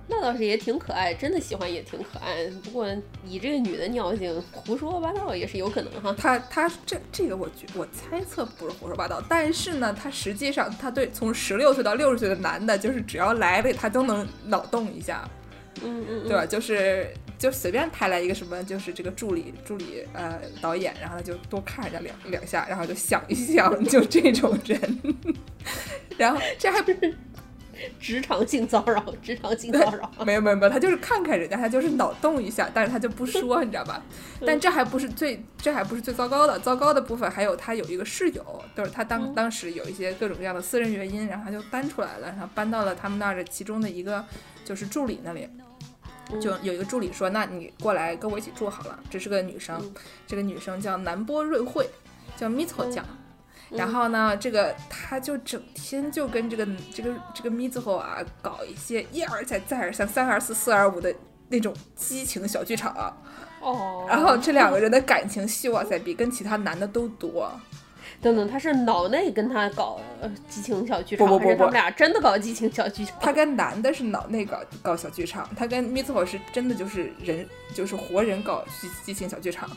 [0.10, 2.48] 那倒是也挺可爱，真的喜欢也挺可爱。
[2.64, 2.88] 不过
[3.26, 6.16] 以这个女的尿性，胡说八道也是有可能哈。
[6.18, 15.30] 他他这这个我觉我猜测不是胡说八道，但是呢，他实际上他对从十六岁到六十岁的男的，就是只要来了他都能脑洞一下，
[15.84, 16.46] 嗯嗯嗯，对吧？
[16.46, 25.00] 就是就随便派来一个什么，就是这个助理助理呃导演，然后他就多看人家两两下，然后就想一想， 就这种人，
[26.18, 27.16] 然后这还不是
[28.00, 30.12] 职场性骚扰，职场性骚扰。
[30.26, 34.04] 没有没有没有，他就是看看人家，他就是脑洞一下，但是他就不说，你知道吧？
[34.46, 44.26] 但这还不是最，这还不是最糟糕的，糟糕的部分还有他有一个室友，就是他当嗯当时有一些各种各样的私人原因，然后他就搬出来了，然后搬到了他们那儿的其中的一个
[44.66, 45.48] 就是助理那里。
[46.42, 49.94] 就有一个助理说：“那你过来跟我一起住好了。”这是个女生，
[50.26, 51.90] 这个女生叫南波瑞惠，
[52.36, 53.06] 叫 Mitsuko 酱。
[53.70, 61.14] 然后呢，这个她就整天就跟这个这个这个 Mitsuko 啊搞一些一而再再而三三而四四而五的
[61.50, 63.16] 那种激情小剧场。
[63.62, 67.52] 哦，然后这两个人的感情戏，哇塞，比跟其他男的都多。
[68.22, 73.16] 等等，他是脑内跟他搞呃激情小剧场，不不不不还是他们俩真的搞激情小剧场？
[73.22, 79.70] 他跟男的是脑内搞搞小剧场，他跟 Mitsuko 是真的就是人就是活人搞激激情小剧场。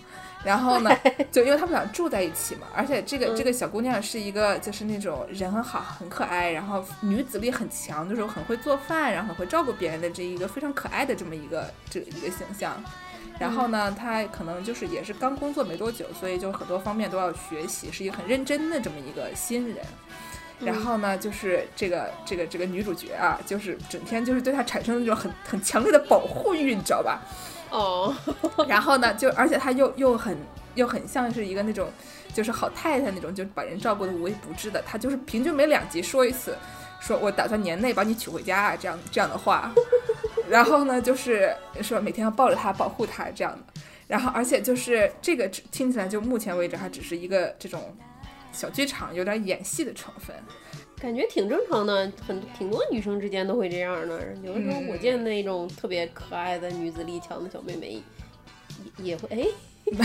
[0.43, 0.91] 然后呢，
[1.31, 12.83] 就因为他们俩住在一起嘛，而且这个嗯这个小姑娘是一个就是那种人很好、很可爱，然后女子力很强，就是很会做饭，然后很会照顾别人的这一个非常可爱的这么一个这一个形象。
[13.41, 19.79] 然后呢，他可能就是也是刚工作没多久，所以就很多方面都要学习，是一个很认真的这么一个新人。
[20.61, 27.23] 然后呢，就是这个这个这个女主角啊，就是整天就是对她产生那种很很强烈的保护欲，你知道吧？
[27.71, 28.15] 哦，
[28.69, 30.37] 然后呢，就而且她又又很
[30.75, 31.91] 又很像是一个那种
[32.35, 34.83] 就是好太太那种，就把人照顾的无微不至的。
[34.83, 36.55] 她就是平均每两集说一次，
[37.01, 39.73] 说我打算年内把你娶回家啊，这样这样的话。
[40.49, 43.81] 然后呢，就是说每天要抱着她保护她这样的。
[44.07, 47.97] 然后而且就是这个只听起来就目前为止还只是一个这种
[48.53, 50.35] 小剧场，有点演戏的成分。
[51.01, 54.35] 感觉挺正常的，很挺多女生之间都会这样的。
[54.43, 58.03] 有的时候我见那种特别可爱的女子力强的小妹妹，
[58.99, 59.47] 也也会哎，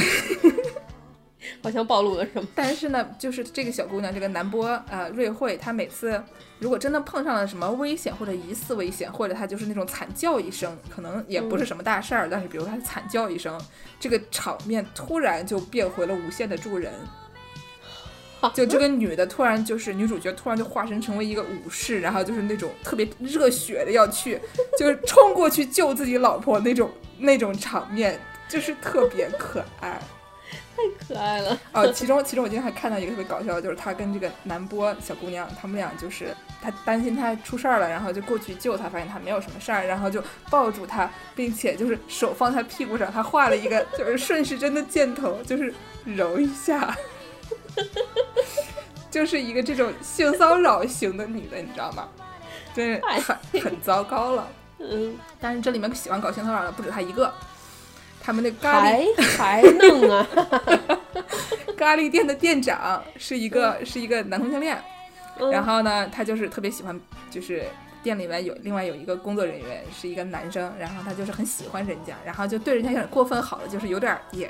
[1.62, 2.47] 好像暴露了什么。
[2.53, 6.21] 但是呢，就是这个小姑娘，这个南波呃瑞惠，她每次
[6.60, 13.60] 如果真的碰上了什么危险或者疑似危险，或者她就是那种惨叫一声，可能也不是什么大事儿，但是比如她惨叫一声，
[13.99, 16.91] 这个场面突然就变回了无限的助人。
[18.53, 24.39] 就这个女的突然就是女主角，突然就化身成为一个武士，然后就是那种特别热血的要去，
[24.77, 29.99] 就是冲过去救自己老婆那种那种场面，就是特别可爱。
[30.75, 46.95] 太可爱了，哦，其中其中我今天还看到一个特别搞笑的，就是他跟这个南波小姑娘，他们俩就是他担心她出事儿了，然后就过去救她，发现她没有什么事儿，然后就抱住她，并且就是手放她屁股上，他画了一个 就是顺时针的箭头，就是揉一下，
[49.09, 52.09] 就是一个这种性骚扰型的女的，你知道吗？
[52.73, 54.47] 真是很 很糟糕了。
[54.79, 57.33] 嗯，但是这里面喜欢搞性骚扰的不止她一个，
[58.25, 59.05] 他们那咖喱
[59.38, 60.27] 还 还弄啊，
[61.77, 64.75] 咖喱店的店长是一个是一个男同性恋，
[65.39, 67.65] 嗯然后呢，他就是特别喜欢，就是
[68.01, 74.49] 店里面有另外有一个工作人员是一个男生，然后他就是很喜欢人家，然后就对人家有点过分好了，就是有点也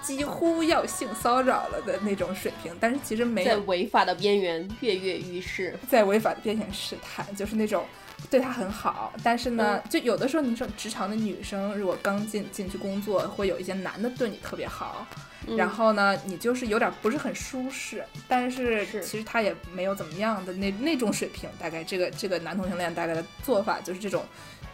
[0.00, 5.78] 几乎要性骚扰了的那种水平，但是其实没在违法的边缘跃跃欲试。
[5.86, 7.84] 在违法的边缘试探，就是那种。
[8.30, 15.06] 对他很好，但是呢，就有的时候你说职场的女生如果刚进进去工作，会有一些男的对你特别好，
[15.46, 15.56] 嗯。
[15.56, 19.02] 然后呢，你就是有点不是很舒适，但是是。
[19.02, 24.24] 其实他也没有怎么样的那那种水平，大概这个这个男同性恋大概的做法就是这种，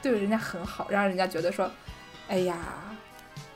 [0.00, 1.68] 对人家很好，让人家觉得说，
[2.28, 2.56] 哎呀，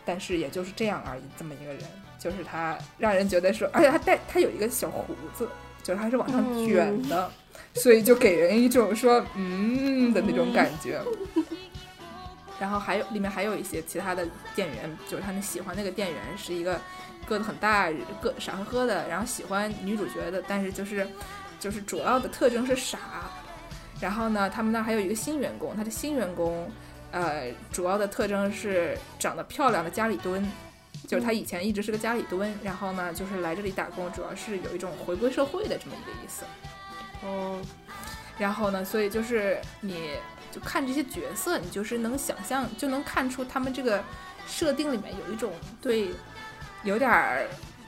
[0.05, 1.83] 但是也就是这样而已，这么一个人，
[2.19, 5.49] 就是他让人觉得说，而且他带他有一个小胡子，
[5.83, 7.31] 就是他是往上卷的，
[7.75, 11.01] 所以就给人一种说嗯的那种感觉。
[12.61, 16.81] 然后还有里面还有一些其他的店员，就是他们喜欢那个店员是一个
[17.27, 21.07] 个子很大、个傻呵呵的，然后喜欢女主角的，但是就是
[21.59, 22.99] 就是主要的特征是傻。
[24.01, 26.71] 然后呢，他们那还有一个新员工，他的新员工，
[27.11, 30.45] 呃，主要的特征是长得漂亮的家里蹲，
[31.09, 36.45] 就是他以前一直是个家里蹲，然后呢，就是来这里打工，主要是有一种回归社会的这么一个意思。
[37.25, 37.61] 哦，
[38.39, 40.11] 然后呢，所以就是你
[40.51, 44.03] 就看这些角色，你就是能想象，就能看出他们这个
[44.47, 46.11] 设定里面有一种对
[46.83, 47.47] 有点儿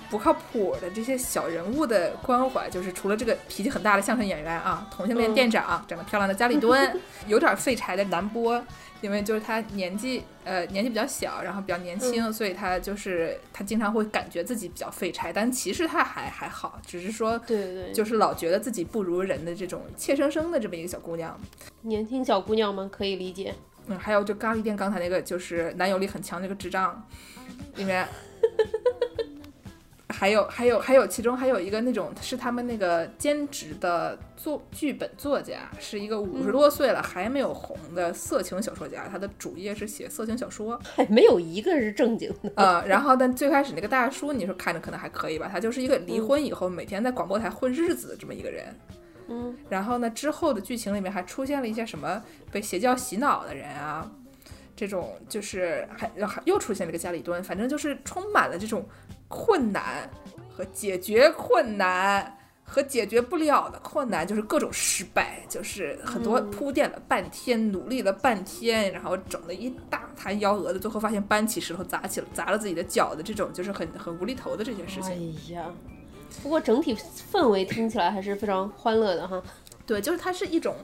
[0.09, 8.63] 不靠谱的这些小人物的关怀，就是除了这个脾气很大的相声演员啊，同性恋嗯店长，长得漂亮的家里蹲， 有点废柴的南波。
[9.05, 21.39] 因为就是他年纪呃年纪比较小，然后比较年轻，所以他就是他经常会感觉自己比较废柴，但其实他还还好，只是说对对对，就是老觉得自己不如人的这种怯生生的这么一个小姑娘。
[21.83, 23.55] 年轻小姑娘们可以理解。
[23.89, 27.07] 嗯，还有就咖喱店刚才那个就是男友力很强那个智障，
[27.77, 28.09] 里面
[30.15, 40.81] 还有还有还有其中还有一个那种是他们那个兼职的作剧本作家，是一个五十多岁了还没有红的色情小说家，他的主业是写色情小说。
[40.95, 42.53] 还 没有一个是正经的。
[42.55, 48.67] 呃，然后但最开始那个大叔，你说看着可能还可以吧，他就是一个离婚以后每天在广播台混日子的这么一个人。
[49.29, 52.23] 嗯，然后呢，之后的剧情里面还出现了一些什么
[52.53, 54.11] 被邪教洗脑的人啊，
[54.77, 58.87] 这种就是还还又出现了一个家里蹲，反正就是充满了这种
[59.37, 60.09] 困难
[60.49, 75.11] 和解决困难和解决不了的困难，就是各种失败，就是很多嗯铺垫了半天，努力了半天，然后整了一大摊幺蛾子，最后发现搬起石头砸起了砸了自己的脚的这种，就是很很无厘头的这些事情。
[75.11, 75.67] 哎呀，
[76.43, 76.97] 不过整体
[77.31, 79.43] 氛围听起来还是非常欢乐的哈。
[79.85, 80.77] 对，就是它是一种。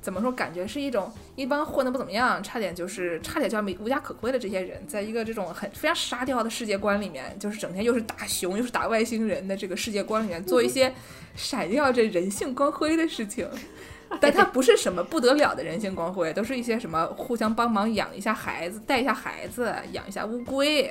[0.00, 0.30] 怎么说？
[0.32, 10.92] 感觉是一种一帮混得不怎么样，差点就是差点就要没无家可归的这些人，在一个这种很非常沙雕的世界观里面，就是整天又是打熊又是打外星人的这个世界观里面，做一些
[11.34, 13.48] 闪耀着人性光辉的事情。
[14.20, 20.90] 但它不是什么不得了的人性光辉，都是一些什么互相帮忙养一下孩子、带一下孩子、养一下乌龟，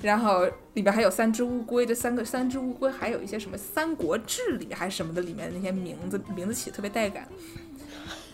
[0.00, 7.26] 然后里边还有三只乌龟，这三个三只乌龟还有一些什么《三国志》里还是什么的里面的那些名字，名字起特别带感。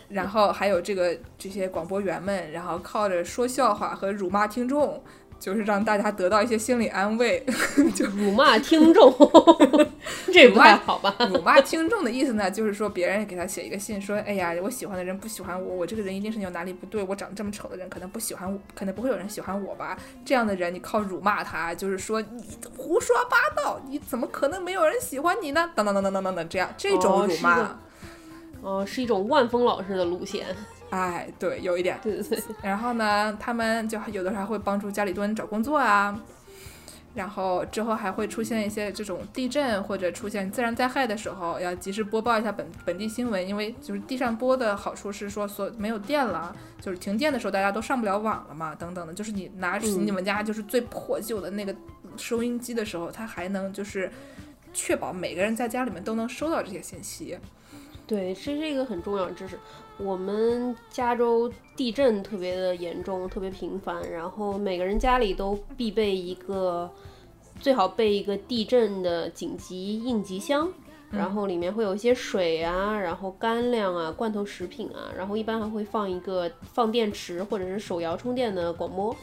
[0.09, 5.01] 然后还有这个这些广播员们，然后靠着说笑话和辱骂听众，
[5.39, 7.45] 就是让大家得到一些心理安慰。
[7.95, 9.13] 就辱骂听众，
[10.33, 11.15] 这不太好吧？
[11.31, 19.97] 辱骂听众的意思呢，就是说别人给他写一个信，说哎呀，我喜欢的人不喜欢我，我这个人一定是有哪里不对，我长这么丑的人可能不喜欢我，可能不会有人喜欢我吧？
[20.25, 22.43] 这样的人你靠辱骂他，就是说你
[22.75, 25.71] 胡说八道，你怎么可能没有人喜欢你呢？
[25.75, 27.59] 等等等等等等等，这样这种辱骂。
[27.59, 27.77] 哦，
[28.85, 30.47] 是一种万峰老师的路线，
[30.89, 32.39] 哎，对，有一点，对对对。
[32.61, 36.19] 然后呢，他们就有的时候还会帮助家里蹲找工作啊，
[37.13, 51.75] 然后之后还会出现一些这种地震或者出现自然灾害的时候，要及时播报一下本本地新闻，因为就是地上播的好处是说，所没有电了，就是停电的时候大家都上不了网了嘛，等等的，就是你拿你们家就是最破旧的那个
[52.17, 54.11] 收音机的时候，它还能就是
[54.73, 57.37] 确保每个人在家里面都能收到这些信息。
[58.09, 59.55] 对，这是一个很重要的知识。
[59.99, 66.89] 我们加州地震特别的严重，特别频繁，然后每个人家里都必备一个，
[67.59, 70.67] 最好备一个地震的紧急应急箱，
[71.11, 79.15] 然后里面会有一些水啊，然后干粮啊，罐头食品啊，然后一般还会放一个放电池或者是手摇充电的广播，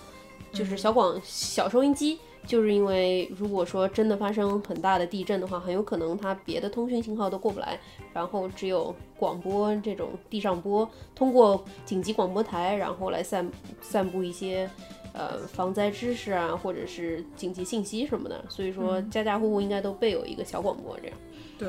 [0.52, 2.20] 就是小广小收音机。
[2.46, 7.78] 就是因为如果说真的发生很大的地震的话，很有可能它别的通讯信号都过不来，
[8.14, 14.70] 然后只有广播这种地上播，通过紧急广播台，然后来散散布一些
[15.12, 18.44] 呃防灾知识啊，或者是紧急信息什么的。
[18.48, 21.18] 所以说家家户户应该都备有一个小广播这样。
[21.58, 21.68] 对，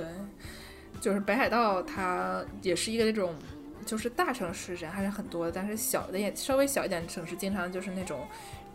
[1.02, 3.34] 就是北海道它也是一个那种，
[3.84, 8.20] 就是大城市人还是很多的，但是小的也稍微小一点的城市，经常就是那种。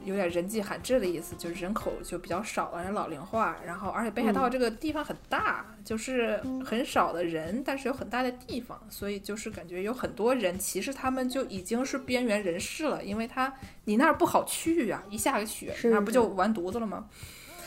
[0.04, 13.52] 有点人迹罕至的意思，就是人口就比较少了，人老龄化，然后而且北海道这个地方很大，就是很少的人，但是有很大的地方，所以就是感觉有很多人，其实他们就已经是边缘人士了，因为他
[13.84, 17.06] 你那儿不好去呀，一下个雪那不就完犊子了吗？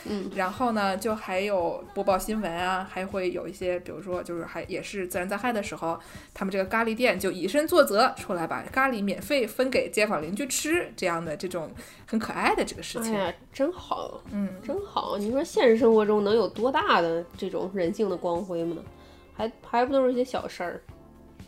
[0.08, 5.98] 嗯，然后呢，就还有播报新闻啊，还会有一些，比如说，就是还也是自然灾害的时候，
[6.32, 11.70] 他们这个咖喱店就以身作则，出来把咖喱免费分给街坊邻居吃，这样的这种
[12.06, 13.14] 很可爱的这个事情。
[13.14, 15.16] 哎呀，真好，嗯，真好。
[15.18, 18.82] 你说现实生活中能有多大的这种人性的光辉吗？
[19.34, 20.80] 还还不都是一些小事儿？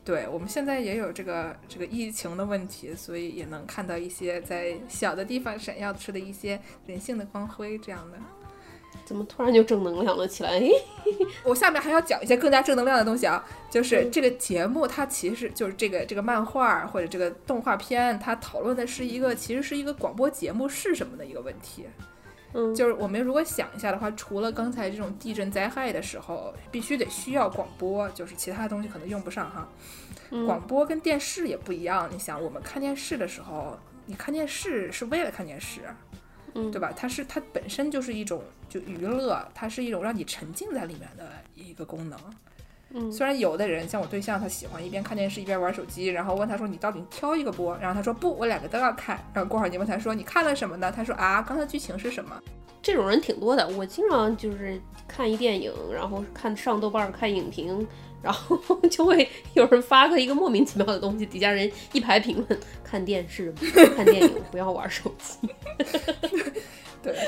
[0.05, 8.19] 对我们现在也有这个这个疫情的问题，所以也能看到一些在小的地方闪耀出的一些人性的光辉，这样的。
[9.09, 10.63] 怎么突然就正能量了起来？
[11.43, 21.87] 我下面还要讲一些更加正能量的东西啊，就是这个节目它其实就是这个这个漫画或者这个动画片，它讨论的是一个其实是一个广播节目是什么的一个问题。
[22.53, 29.67] 嗯，就是我们如果想一下的话，除了刚才这种地震灾害的时候必须得需要广播，就是其他东西可能用不上哈。
[30.47, 35.81] 广播跟电视也不一样，你想我们看电视的时候，你看电视是为了看电视。
[36.55, 36.93] 对吧？
[36.97, 42.19] 它是它本身就是一种就娱乐，它是一种让你沉浸在里面的一个功能。
[42.91, 52.41] 嗯，虽然有的人像我对象，他喜欢一边看电视一边玩手机，然后问他说：“你到底挑一个播？”然后他说：“不，我两个都要看。”然后过会儿你问他说：“你看了什么呢？”他说：“啊，刚才剧情是什么？”
[52.81, 57.87] 这种人挺多的，我经常就是看一电影，然后看上豆瓣看影评。
[58.21, 58.59] 然后
[58.91, 63.53] 就会有人发个一个莫名其妙的东西，底下人一排评论：看电视，
[63.95, 65.49] 看电影，不要玩手机。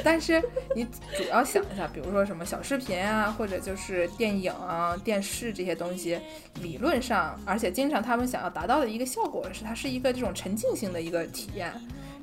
[0.00, 0.42] 对，但是
[0.74, 6.18] 你主要想一下，比如说什么小视频啊，或者就是电影啊、电视这些东西，
[6.62, 11.72] 理论上，而且经常他们想要达到的一个效果是，它是一个这种沉浸性的一个体验，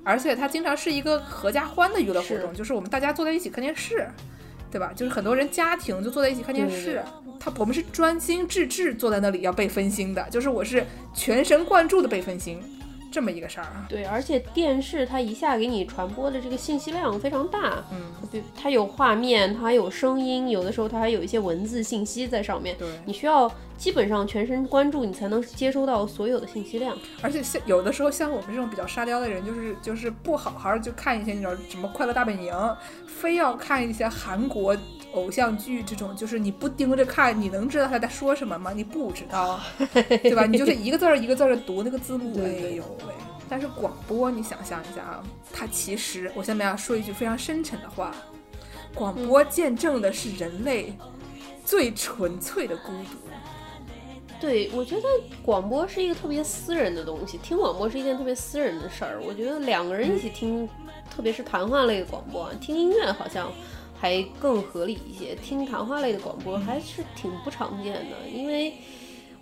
[0.03, 4.07] 而且它经常是一个合家欢的娱乐活动，就是我们大家坐在一起看电视。
[4.69, 4.91] 对吧？
[4.93, 7.01] 就是很多人家庭就坐在一起看电视，
[7.39, 12.61] 他我们是专心致志坐在那里要被分心的，就是我是全神贯注的被分心，
[13.11, 13.85] 这么一个事儿啊。
[13.89, 26.97] 对，而且电视它一下给你传播的这个信息量非常大，嗯，它有画面，它还有声音，有的时候它还有一些文字信息在上面，对，你需要基本上全神贯注，你才能接收到所有的信息量。
[27.21, 32.53] 而且像有的时候像我们这种比较沙雕的人，就是就是不好好就看一些那种什么快乐大本营。
[33.05, 34.77] 非要看一些韩国
[35.17, 38.71] 偶像剧这种，就是你不盯着看，你能知道他在说什么吗？
[38.73, 39.59] 你不知道，
[40.23, 40.45] 对吧？
[40.45, 43.13] 你就是一个字儿一个字儿的读那个字幕，哎呦喂！
[43.49, 48.13] 但是广播，你想象一下啊，它其实，我下面要说一句非常深沉的话，
[48.93, 50.93] 广播见证的是人类
[51.63, 53.17] 最纯粹的孤独。
[54.39, 55.07] 对，我觉得
[55.41, 59.19] 广播是一个特别私人的东西，听广播是一件特别私人的事儿。
[59.25, 60.67] 我觉得两个人一起听，
[61.09, 63.51] 特别是谈话类的广播，听音乐好像
[63.99, 65.35] 还更合理一些。
[65.35, 68.73] 听谈话类的广播还是挺不常见的，因为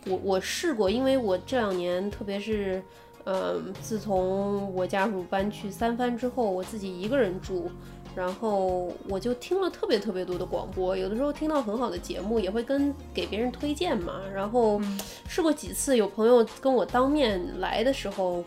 [0.07, 2.81] 我我试过，因为我这两年特别是。
[3.27, 7.71] 嗯，自从我家属搬去三藩之后，我自己一个人住，
[8.15, 14.21] 然后我就听了特别特别多的广播，有的时候听到很好的节目，也会跟给别人推荐嘛。
[14.31, 14.79] 然后
[15.27, 18.43] 试过几次，有朋友跟我当面来的时候，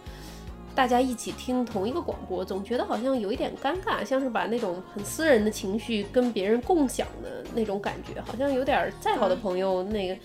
[0.78, 10.16] 大家一起听同一个广播，总觉得好像有一点尴尬，像是把那种很私人的情绪跟别人共享的那种感觉，好像有点再好的朋友那个。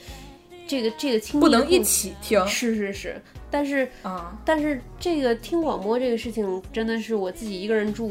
[0.68, 8.08] 这个这个亲不能一起听，是是是，但是啊，但是这个听广播这个事情，真的是我自己一个人住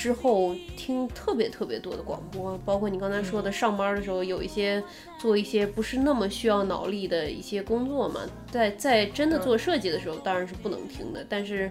[0.00, 4.82] 之后听特别特别多的广播，包括你刚才说的上班的时候有一些
[5.18, 11.70] 做一些不是那么需要脑力的一些工作嘛，在在真的做设计的时候当然是不能听的，但是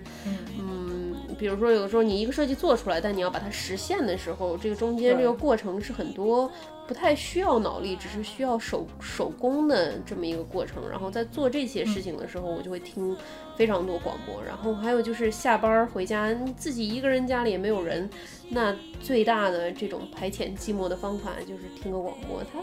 [0.59, 0.98] 嗯，
[1.39, 6.51] 比如说有的时候你一个设计做出来，但你要把它实现的时候，这个中间这个过程是很多。
[6.85, 10.89] 不太需要脑力，只是需要手手工的这么一个过程。
[10.89, 13.15] 然后在做这些事情的时候，我就会听
[13.55, 14.43] 非常多广播。
[14.43, 18.09] 然后还有就是下班回家，自己一个人家里也没有人，
[18.49, 22.59] 那最大的这种排遣寂寞的方法就是听个广播，它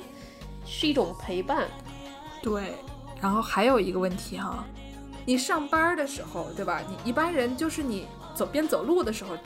[0.64, 1.68] 是一种陪伴。
[2.42, 2.72] 对，
[3.20, 4.66] 然后还有一个问题哈，
[5.24, 6.82] 你上班的时候，对吧？
[6.88, 9.37] 你一般人就是你走边走路的时候。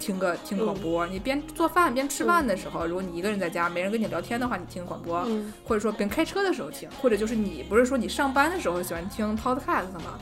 [0.00, 5.24] 听个听广播，你边做饭边吃饭的时候，如果你一个人在家没人跟你聊天的话，你听广播，
[5.64, 10.18] 或者说边开车的时候听，或者就是你不是说你上班的时候喜欢听 podcast 吗？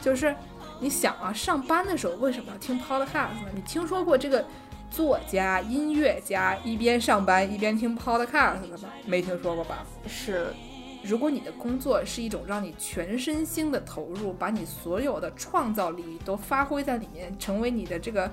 [0.00, 0.34] 就是
[0.80, 3.50] 你想啊，上班的时候为什么要听 podcast 呢？
[3.54, 4.44] 你听说过这个
[4.90, 8.88] 作家、音乐家一边上班一边听 podcast 的吗？
[9.04, 9.84] 没听说过吧？
[10.08, 10.46] 是，
[11.02, 18.30] 如果你的工作是一种让你全身心的投入，把你所有的创造力都发挥在里面，成为你的这个。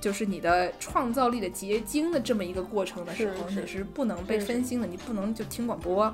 [0.00, 6.12] 就是你的创造力的结晶的这么一个过程的时候，你是不能被分心的，你不能就听广播。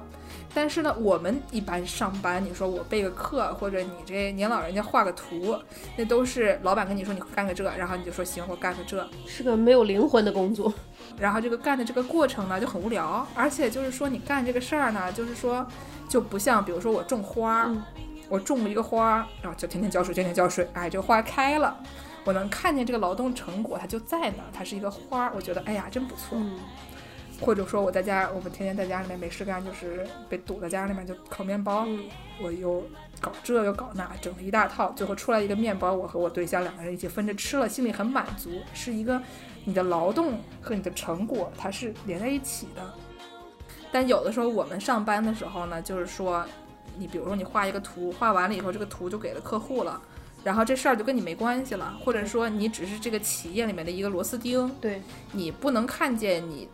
[0.53, 5.57] 但是呢，我们一般上班，你说我备个课，或者你这年老人家画个图，
[5.97, 10.70] 那都是老板跟你说你干个这，然后你就说行，我干个这，是个没有灵魂的工作。
[11.21, 15.66] 然后这个干的这个过程呢就很无聊，而且就是说你干这个事儿呢，就是说
[16.09, 17.71] 就不像比如说我种花，
[18.29, 21.77] 我种了一个花，然后就天天浇水，天天浇水，哎，这个花开了。
[22.25, 26.39] 我能看见这个劳动成果，它就在那，它是一个花儿，我觉得哎呀真不错。
[27.41, 31.87] 或者说我在家，我们天天在家里面没事干，就是被堵在家里面就烤面包，
[32.43, 32.85] 我又
[33.21, 38.51] 搞这又搞那，整了一大套，最后出来一个面包，我和我对象两个人一起分着吃了，心里很满足。
[38.75, 39.23] 是一个
[39.69, 42.95] 你的劳动和你的成果它是连在一起的。
[43.93, 46.43] 但有的时候我们上班的时候呢，就是说
[46.97, 50.01] 你比如说你画一个图，画完了以后这个图就给了客户了。
[50.43, 55.03] 然后这事儿就跟你没关系了，或者说你只是这个企业里面的一个螺丝钉，对
[55.33, 56.66] 你不能看见你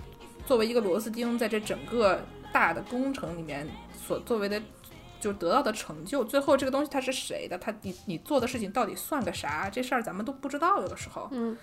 [0.47, 2.20] 作为一个螺丝钉在这整个
[2.53, 3.66] 大的工程里面
[4.07, 4.62] 所作为的
[5.18, 7.59] 就得到的成就，最后这个东西它是谁的？
[7.59, 9.68] 它你你做的事情到底算个啥？
[9.70, 11.57] 这事儿咱们都不知道，有的时候，嗯，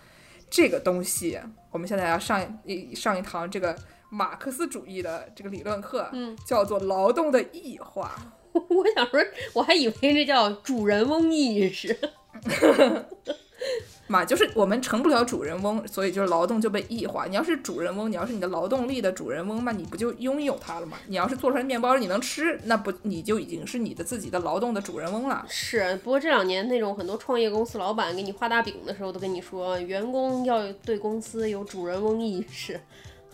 [0.51, 1.39] 这个东西
[1.71, 3.75] 我们现在要上一上一堂这个
[4.09, 8.11] 马克思主义的这个理论课，嗯，叫做劳动的异化。
[8.53, 9.19] 我想说，
[9.53, 11.97] 我还以为这叫主人翁意识，
[14.07, 17.25] 嘛，就是我们成不了主人翁，所以就是劳动就被异化。
[17.25, 20.97] 你要是主人翁，你要是你的劳动力的主人翁嘛，你不就拥有它了吗？
[21.07, 25.45] 你要是做出来面包你能吃，那不你就已经是你的自己的劳动的主人翁了。
[25.47, 32.77] 是，不过这两年那种很多创业公司老板给你画大饼的时候，都跟你说，员工要对公司有主人翁意识。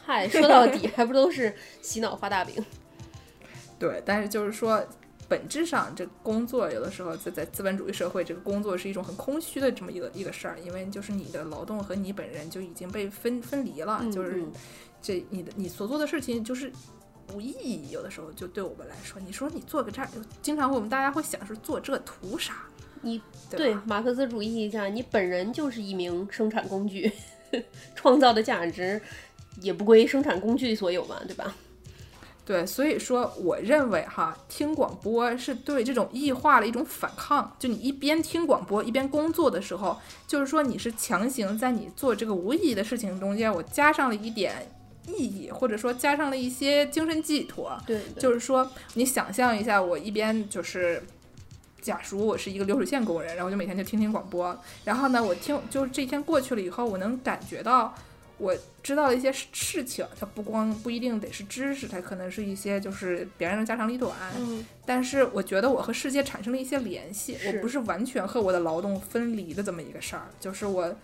[0.06, 1.52] 嗨，说到底 还不都是
[1.82, 2.64] 洗脑画大饼？
[3.80, 4.86] 对，但是就是说。
[5.28, 14.44] 本质上，这工作有的时候在在资本主义社会，这个工作是一种很空虚的这么一个一个事儿，因为就是你的劳动和你本人就已经被分分离了，就是
[15.02, 16.72] 这你的你所做的事情就是
[17.34, 17.90] 无意义。
[17.92, 20.08] 有的时候就对我们来说，你说你做个这儿，
[20.42, 22.54] 经常我们大家会想说做这图啥？
[23.02, 23.22] 你
[23.52, 27.12] 对马克思主义一下，你本人就是一名生产工具，
[27.96, 29.00] 创造的价值
[29.62, 31.56] 也不归生产工具所有嘛，对吧？
[32.48, 37.54] 对，所以说我认为哈，听广播是对这种异化的一种反抗。
[37.60, 44.72] 就你一边听广播一边工作的时候，就是说你是强行在你做这个无意义的事情中间，我加上了一点
[45.08, 47.78] 意义，或者说加上了一些精神寄托。
[47.86, 51.04] 对，就是说，你想象一下，我一边就是，
[51.82, 57.94] 假如我是一个流水线工人，然后就每天就听听广播，然后呢，我听就是这一天过去了以后，我能感觉到。
[58.38, 64.16] 我知道的一些事事情，它不光不一定得是知识，它可能是一些就是别人的家长里短。
[64.38, 70.96] 嗯，但是我觉得我和世界产生了一些联系，我不是完全和我的劳动分离的这么一个事儿，就是我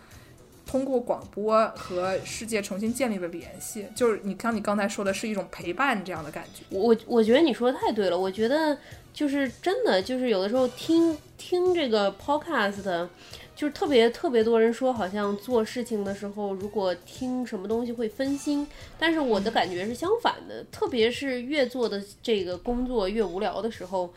[0.66, 3.86] 通过广播和世界重新建立了联系。
[3.96, 6.64] 就是你像你刚才说的是一种陪伴这样的感觉。
[6.70, 8.78] 我我觉得你说的太对了，我觉得
[9.14, 13.08] 就是真的，就是有的时候听听这个 podcast，
[13.56, 24.14] 就是特别特别多人说，好像做事情的时候，如果听什么东西会分心，但是我的感觉是相反的，特别是越做的这个工作越无聊的时候。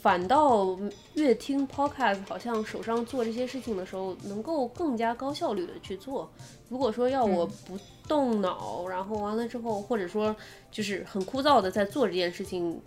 [0.00, 0.78] 反倒
[1.14, 6.30] 越听 podcast，好像手上做这些事情的时候，能够更加高效率的去做。
[6.68, 7.76] 如果说要我不
[8.06, 10.34] 动脑，然后完了之后，或者说
[10.70, 12.80] 就是很枯燥的在做这件事情，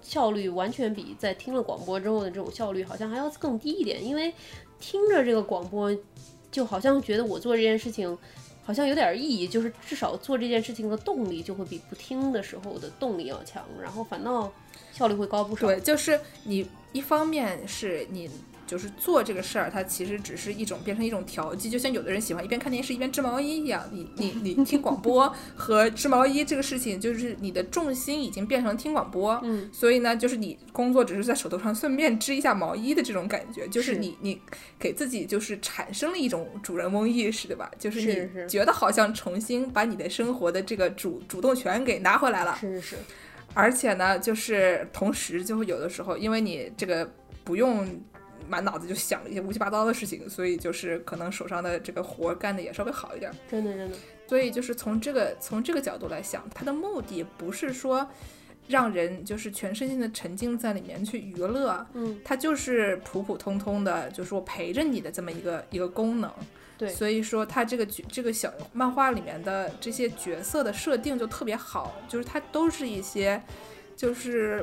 [0.00, 4.02] 效率完全比在听了广播之后的这种效率好像还要更低一点。
[4.02, 4.32] 因为
[4.80, 5.94] 听着这个广播，
[6.50, 8.16] 就好像觉得我做这件事情
[8.64, 14.52] 好像有点意义，就是至少做这件事情的动力就会比不听的时候的动力要强，然后反倒
[14.92, 15.66] 效率会高不少。
[15.66, 18.30] 对，就是你一方面是你
[18.66, 23.82] 就是做这个事儿，它其实只是一种变成一种调剂，就像有的人喜欢一边看电视一边织毛衣一样。
[23.92, 34.40] 你你你 听广播和织毛衣这个事情，就是你的重心已经变成听广播，嗯，所以呢，就是你工作只是在手头上顺便织一下毛衣的这种感觉，就是是你你
[34.78, 37.70] 给自己就是产生了一种主人翁意识，对吧？
[37.78, 42.96] 就是是你觉得好像重新把你的生活的这个主主动权给拿回来了，是是是，
[43.54, 47.08] 而且呢，就是同时就会有的时候，因为你这个
[47.44, 47.86] 不用
[48.48, 53.34] 满脑子就想了一些乌七八糟的事情，所以就是可能手上的这个活儿干的也稍微好一点儿。
[53.50, 58.08] 真的真的，所以就是从这个从这个角度来想，它的目的不是说
[58.68, 66.30] 让人就是全身心的沉浸在里面去娱乐，嗯，它就是普普通通的，就是我陪着你的这么一个一个功能。
[66.78, 73.42] 对所以说它这个角这个小漫画里面的这些角色的设定就特别好，就是它都是一些
[73.96, 74.62] 就是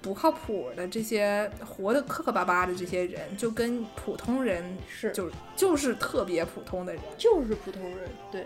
[0.00, 7.02] 不靠谱的这些活得磕磕巴巴的这些人，就跟普通人是就就是特别普通的人。
[7.16, 8.44] 就是普通人，对，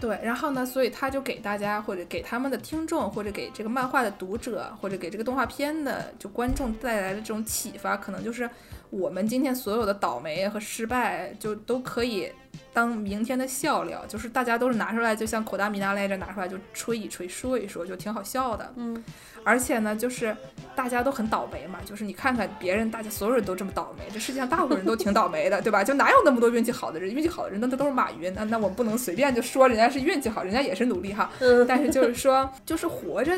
[0.00, 8.48] 对，然后呢，所以他就给大家或者给他们的听众，或者给这个漫画的读者，或者给这个动画片的就观众带来的这种启发，可能就是
[8.90, 12.30] 我们今天所有的倒霉和失败，就都可以
[12.76, 18.70] 当明天的笑料，就是大家都是拿出来，就像口大米娜来着拿出来就吹一吹，说一说，就挺好笑的。
[18.76, 19.02] 嗯，
[19.42, 20.36] 而且呢，就是
[20.74, 25.82] 大家都很倒霉嘛，就是你看看别人，大家所有人都这么倒霉，这世界上大部分人都挺倒霉的，对吧？
[25.82, 27.10] 就哪有那么多运气好的人？
[27.10, 31.30] 运气好的人那那都是马云，那那我们不能随便就说人家是运气好，人家也是努力哈。
[31.38, 33.32] 嗯，但是就是说，就是活着，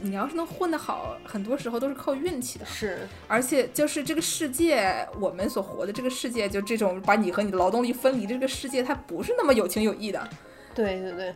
[0.00, 2.64] 你要是能混得好，很多时候都是靠运气的。
[2.64, 10.28] 是，而且就是这个世界，我们所活的这个世界，就这种把你和你的劳动力分离的这个世界，它不是那么有情有义的。
[10.74, 11.34] 对对对，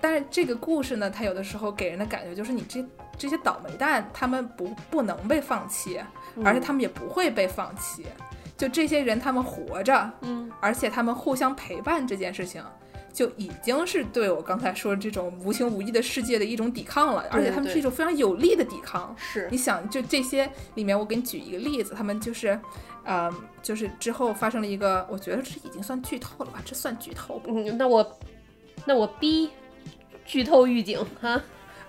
[0.00, 2.84] 但是这个故事呢，它有的时候给人的感觉就是，你这
[3.16, 6.00] 这些倒霉蛋，他们不不能被放弃，
[6.44, 8.06] 而且他们也不会被放弃。
[8.56, 12.62] 就这些人，他们活着，嗯，而且他们互相陪伴这件事情，
[13.14, 17.24] 就已经是对我刚才说的这种无情无义的世界的一种抵抗了。
[17.30, 19.14] 而且他们是一种非常有力的抵抗。
[19.16, 22.60] 是你，想，就这些里面，我给你举一个例子，他们就是，
[23.04, 26.60] 呃，就是之后发生了一个，我觉得这已经算剧透了吧？
[26.64, 27.56] 这算剧透不？
[27.56, 28.18] 嗯，那我
[28.84, 29.50] 那我逼
[30.26, 31.40] 剧透预警哈，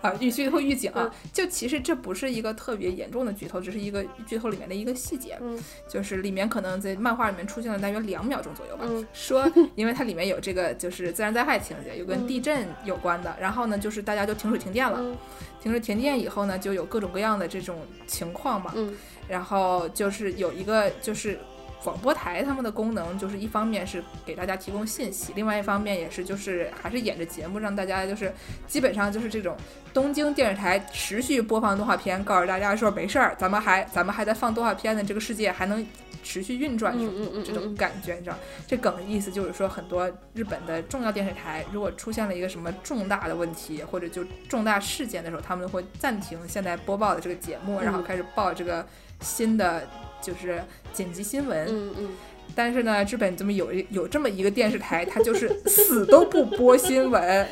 [0.05, 1.11] 啊，预剧透预警啊，嗯。
[1.33, 5.59] 就其实这不是一个特别严重的剧透，只是一个剧透里面的一个细节，嗯。
[5.87, 8.85] 就是里面可能在漫画里面出现了大约两秒钟左右吧。
[8.87, 9.05] 嗯。
[9.13, 12.27] 说， 因为它里面有这个就是自然灾害情节，有跟嗯。
[12.27, 15.17] 地震有关的，然后呢，就是大家就停水停电了，嗯。
[15.61, 18.95] 停水停电以后呢，就有各种各样的这种情况嘛，嗯。
[19.27, 21.39] 然后就是有一个就是
[21.85, 28.33] 广播台他们的功能，就是一方面是给大家提供信息，另外一方面也是就是还是演着节目，让大家就是
[28.65, 29.55] 基本上就是这种
[29.93, 35.85] 东京电视台持续播放动画片，告诉大家说没事儿，咱们还咱们还在放动画片呢，这个世界还能
[36.23, 38.35] 持续运转，嗯嗯嗯这种嗯感觉，你知道？
[38.65, 48.83] 这梗的意思就是说，很多日本的重要电视台如果出现了一个什么重大的问题或者就重大事件的时候，他们会暂停现在播报的这个节目，然后嗯开始报这个
[49.21, 49.87] 新的
[50.25, 50.59] 就是
[50.91, 51.67] 紧急新闻。
[51.69, 52.09] 嗯嗯，
[52.55, 57.47] 但是呢，日本这么有一有这么一个电视台，它就是死都不播新闻，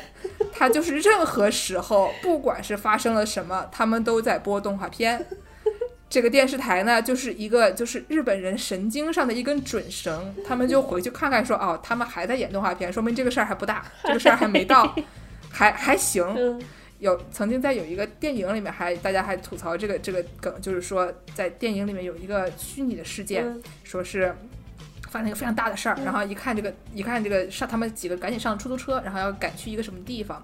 [0.52, 5.24] 它就是任何时候，不管是发生了什么，他们都在播动画片。
[6.10, 14.94] 这个电视台呢，就是一个就是日本人神经上的一根准绳，他们就回去看看说，哦，他们还在演动画片，说明这个事儿还不大，这个事儿还没到。
[15.50, 16.60] 还还行。
[17.04, 23.62] 嗯有曾经在有一个电影里面还大家还吐槽这个这个梗，就是说在电影里面有一个虚拟的事件，嗯。
[23.84, 24.34] 说是
[25.10, 30.42] 发生一个非常大的事儿，然后一看这个一看这个上他们几个赶紧上出租车，然后要赶去一个什么地方。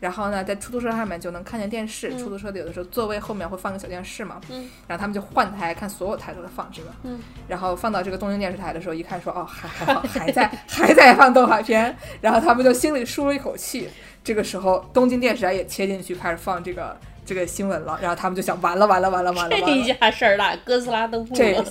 [0.00, 2.18] 然后呢，在出租车上面就能看见电视，嗯。
[2.18, 4.68] 出租车的有的时候座位后面会放个小电视嘛，嗯。
[4.86, 7.18] 然后他们就换台看，所有台都在放这个，嗯。
[7.48, 13.88] 然后放到这个东京电视台的时候，一看说哦还还好还在还在放动画片，然后他们就心里舒了一口气。
[14.24, 21.64] 这个时候，东京电视台也切进去开始放这个这个新闻了，然后他们就想完了完了完了完了完这一，下事儿大， 哥斯拉登陆这了。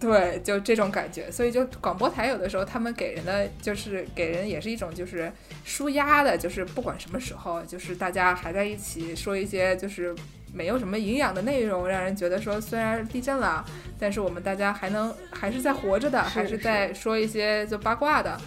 [0.00, 5.32] 对，就这种感觉，所以就广播台有的时候他们给人的就是给人也是一种就是
[5.64, 10.14] 舒压的，就是不管什么时候，就是大家还在一起说一些就是
[10.52, 13.64] 没有什么营养的内容，让人觉得说虽然地震了，
[13.98, 18.38] 但是我们大家还能还是在活着的，是还是在说一些就八卦的。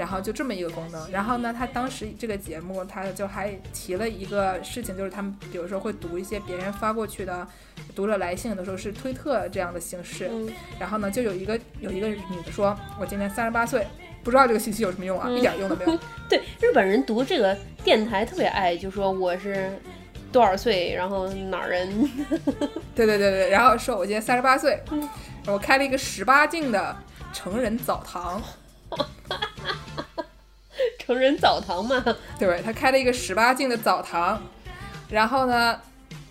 [0.00, 7.46] 然后就这么一个功能，然后呢，他当时这个节目他就还提了一个事情，就是他们比如说会读一些别人发过去的
[7.94, 10.50] 读者来信，的时候是推特这样的形式，嗯。
[10.78, 13.86] 然后呢，就有一个有一个女的说，我今年三十八岁，
[14.24, 15.36] 不知道这个信息有什么用啊，嗯。
[15.36, 15.98] 一点用都没有。
[16.30, 19.70] 对，日本人读这个电台特别爱，就说我是
[20.32, 22.10] 多少岁，然后哪儿人，
[22.96, 25.06] 对对对对，然后说我今年三十八岁，嗯。
[25.46, 26.96] 我开了一个十八禁的
[27.32, 28.40] 成人澡堂，
[31.10, 32.04] 成人澡堂嘛。
[32.38, 34.40] 对他开了一个十八禁的澡堂，
[35.10, 35.76] 然后呢，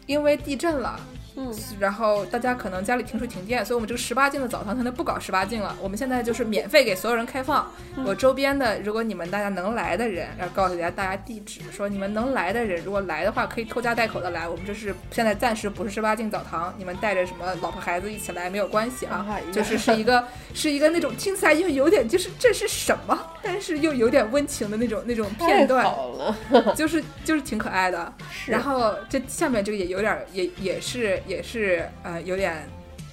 [0.06, 0.98] 因为地震了。
[1.40, 5.74] 嗯，然后大家可能家里停水停电，所以我们这个十八禁的澡堂可能不搞十八禁了。
[5.82, 7.72] 我们现在就是免费给所有人开放。
[7.96, 14.48] 嗯我周边的，如果你们大家能来的人，要告诉大家大家地址，说你们能来的人，如果来的话可以拖家带口的来。
[14.48, 25.86] 我们这是现在暂时不是十八禁澡堂，你们带着什么老婆孩子一起来没有关系啊就是是一个 是一个那种听起来又有点就是这是什么，但是又有点温情的那种那种片段，
[26.76, 28.12] 就是就是挺可爱的。
[28.48, 32.68] 然后这下面这个也有点儿，也也是也是呃有点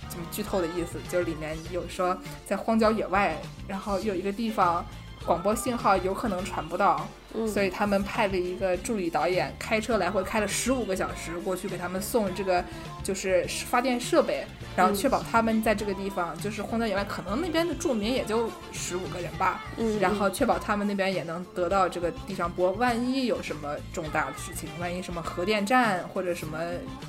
[0.09, 3.37] 怎么剧透的意思，就是里面有说在荒郊野外，
[3.69, 4.85] 然后有一个地方
[5.27, 7.07] 广播信号有可能传不到，
[7.37, 7.47] 嗯。
[7.47, 12.65] 所以他们派了一个助理导演开车来回开了十五个小时过去给他们送这个
[13.03, 14.45] 就是发电设备，
[14.77, 26.59] 然后嗯确保他们在这个地方就是荒郊野外，可能那边的住民也就十五个人吧，嗯，然后确保他们那边也能得到这个地上播，万一有什么重大的事情，万一什么核电站或者什么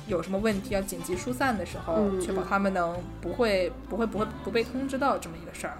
[0.06, 5.78] 有什么问题要紧急疏散的时候，嗯确保他们能不会不会不会不被通知到这么一个事儿，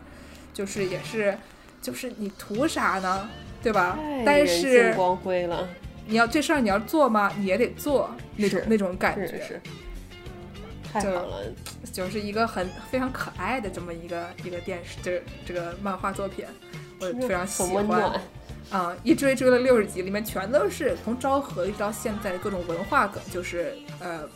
[0.52, 1.38] 就是也是
[1.80, 3.28] 就是你图啥呢？
[3.62, 3.98] 对吧？
[4.24, 5.68] 但是光辉了，
[6.06, 7.32] 你要这事儿你要做吗？
[7.38, 9.60] 你也得做那种那种感觉，是是，
[10.92, 11.42] 太好了。
[11.92, 16.44] 就是一个很非常可爱的这么一个一个电视，这这个漫画作品，
[17.00, 18.20] 我非常喜欢。
[18.70, 24.28] 啊、一追追了六十集，里面全都是从昭和一直到现在的各种文化梗，就是呃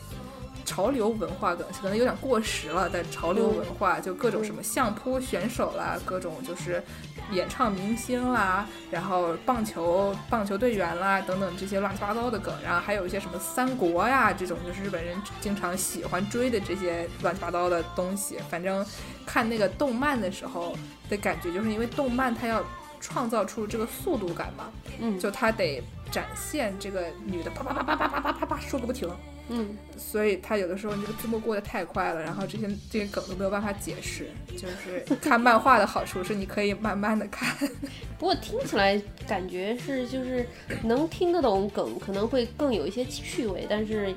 [0.73, 6.83] 潮流文化梗，可能有点过时了，但潮流文化就各种什么相扑选手啦，各种就是
[7.31, 18.39] 演唱明星啦，然后棒球棒球队员啦等等这些乱七八糟的梗，然后还有一些什么三国呀这种，就是日本人经常喜欢追的这些乱七八糟的东西。
[18.49, 18.83] 反正
[19.27, 20.75] 看那个动漫的时候
[21.11, 22.65] 的感觉，就是因为动漫它要。
[23.05, 24.71] 创造出这个速度感嘛，
[25.01, 29.11] 嗯，就他得展现这个女的啪啪啪啪啪啪啪啪啪说个不停，
[29.53, 34.29] 嗯，所以他有的时候你这个字幕过得太快了，然后这些这些梗都没有办法解释。
[34.57, 37.57] 就是看漫画的好处是你可以慢慢的看，
[38.19, 40.47] 不过听起来感觉是就是
[40.83, 44.15] 能听得懂梗，可能会更有一些趣味，但是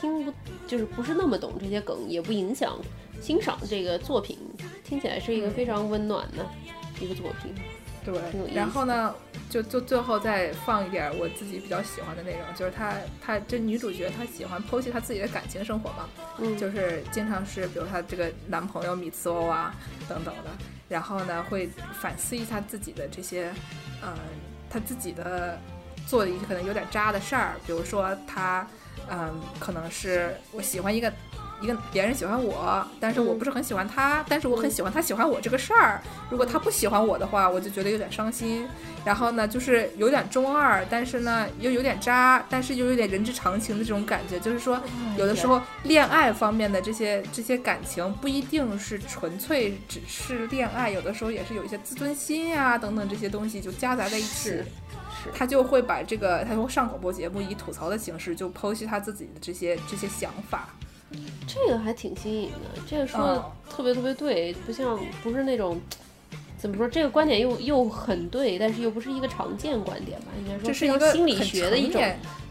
[0.00, 0.32] 听不
[0.66, 2.78] 就是不是那么懂这些梗，也不影响
[3.20, 4.38] 欣赏这个作品。
[4.84, 6.46] 听起来是一个非常温暖的
[7.00, 7.52] 一个作品。
[8.12, 9.14] 对然后呢，
[9.50, 19.74] 就就最后再放一点我自己比较喜欢的内容，就是她她这女主角她喜欢剖析她自己的感情生活嘛，嗯，就是经常是比如她这个男朋友米兹欧啊
[20.08, 20.50] 等等的，
[20.88, 21.68] 然后呢会
[22.00, 23.52] 反思一下自己的这些，
[24.02, 24.14] 嗯、
[24.70, 25.58] 她自己的
[26.06, 28.66] 做的一些可能有点渣的事儿，比如说她，
[29.10, 31.12] 嗯，可能是我喜欢一个。
[31.60, 36.00] 一个别人喜欢我，但是我不是很喜欢他，但是我很喜欢他喜欢我这个事儿。
[36.30, 38.66] 如果他不喜欢我的话，我就觉得有点伤心。
[39.04, 44.38] 然后呢，就是有点中二，但是呢又有点渣，但是又有点人之常情的这种感觉。
[44.38, 44.80] 就是说，
[45.16, 54.66] 有的时候恋爱方面的这些这些感情不一定是纯粹只是恋爱，有的时候也是有一些自尊心呀、等等这些东西就夹杂在一起是。
[55.34, 60.68] 他就会把这个，他会上广播节目以吐槽的形式就剖析他自己的这些这些想法。
[61.46, 65.80] 这个还挺新颖的，这个说的嗯特别特别对，不像不是那种
[66.58, 66.88] 怎么说？
[66.88, 70.26] 这个观点又又很对，但是又不是一个常见观点吧？
[70.38, 72.02] 应该说这是一个心理学的一种。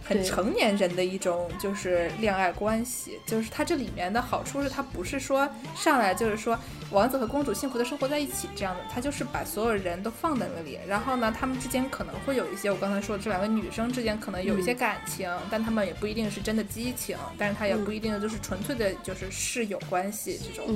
[0.08, 6.58] 很成年人的一种就是恋爱关系，就是它这里面的好处是，它不是说上来就是说
[6.92, 20.74] 王子和公主幸福的生活在一起这样的，它就是把所有人都放在那里，然后呢，他们之间可能会有一些我刚才说的这两个女生之间可能有一些感情，但他们也不一定是真的激情，但是它也不一定就是纯粹的就是室友关系这种。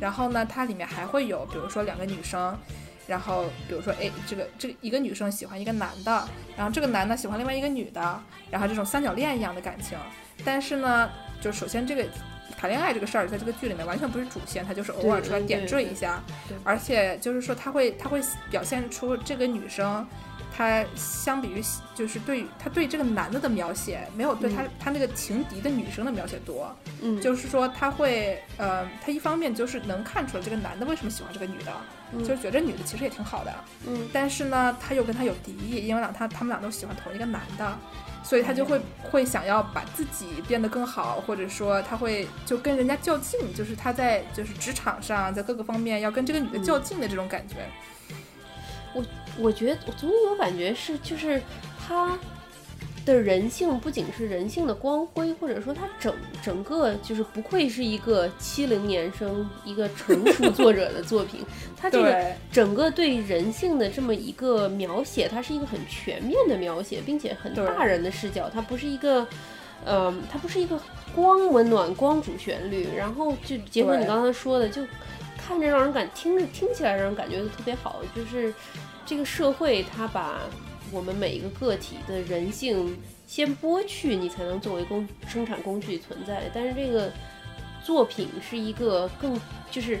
[0.00, 2.58] 然后呢，它里面还会有，比如说两个女生。
[3.10, 9.98] 然后，比如说，哎，这个这个一个女生喜欢一个男的，然后这个男的喜欢另外一个女的，然后这种三角恋一样的感情。
[10.44, 12.04] 但是呢，就首先这个
[12.56, 16.22] 谈恋爱这个事儿，在这个剧里面完全不是主线，它就是偶尔出来点缀一下。
[16.62, 20.06] 而且就是说，他会他会表现出这个女生。
[20.52, 21.62] 他相比于
[21.94, 26.74] 就是对他对这个男的的描写，没有对他他那个情敌的女生的描写多。
[27.00, 31.72] 嗯，就是说他会呃，他一方面就是能看出来这个男的为什么喜欢这个女的，
[32.18, 33.54] 就是觉得这女的其实也挺好的。
[33.86, 37.78] 嗯，但是呢，他又跟他有敌意，因为俩他他们俩都喜欢同一个男的，
[38.22, 47.56] 所以他就会会想要把自己变得更好，或者说他会就跟人家较劲，就是他在就是职场上在各个方面要跟这个女的较劲的这种感觉。
[48.92, 49.04] 我
[49.38, 51.40] 我觉得我总有感觉是，就是
[51.78, 52.18] 他
[53.04, 61.40] 的人性不仅是人性的光辉，或者说他整整个就是不愧是一个七零年生一个成熟作者的作品，
[61.76, 69.26] 他这个整个对人性的这么一个描写，它是一个很全面的描写，并且很大人的视角，它不是一个，
[69.84, 70.78] 嗯，它不是一个
[71.14, 74.82] 光温暖光主旋律，然后就结合你刚才说的就。
[75.42, 78.54] 看着让人感听着听起来让人感觉特别好，就是
[79.04, 80.38] 这个社会它把
[80.92, 86.50] 我们每一个个体的人性先剥去，你才能作为工生产工具存在。
[86.54, 87.12] 但是这个
[87.84, 89.98] 作品是一个更就是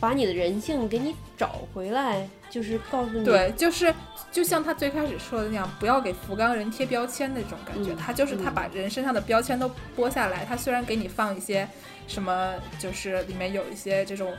[0.00, 3.92] 把你的人性给你找回来，就是告诉你，对，就是
[4.30, 7.92] 就像他最开始说的那样，不要给福冈人贴标签那种感觉。
[7.94, 11.68] 他就是他把人身上的标签都剥下来，他虽然给你放一些。
[12.06, 14.30] 什么就是里面有一些这种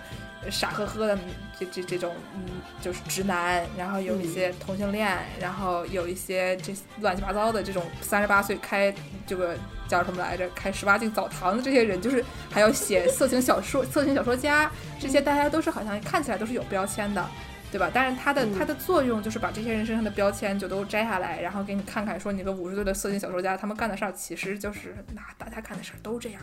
[0.51, 1.18] 傻呵呵的
[1.59, 2.45] 这这这种嗯，
[2.80, 8.93] 就是直男，然后有一些同性恋，然后有一些这乱七八糟的这种三十八岁开
[9.26, 9.57] 这个
[9.88, 17.28] 叫什么来着，开十八禁澡堂的这些人，就是还要写色情小说、色情小说家，这些大家都是好像看起来都是有标签的，
[17.76, 17.91] 对吧？
[17.93, 26.41] 但是它的它的作用就是把这些人身上的标签就都摘下来，然后给你看看，说你个五十岁的色情小说家，他们干的事儿其实就是那大家干的事儿都这样。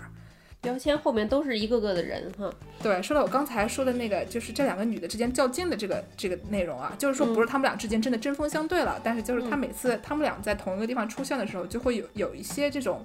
[0.60, 2.52] 标签后面都是一个个的人哈。
[2.82, 13.02] 对，说到我刚才说的那个，就是这两个女的之间较劲的这个这个内容啊，就是说不是他们俩之间真的针锋相对了，但是就是他每次他们俩在同一个地方出现的时候，就会有有一些这种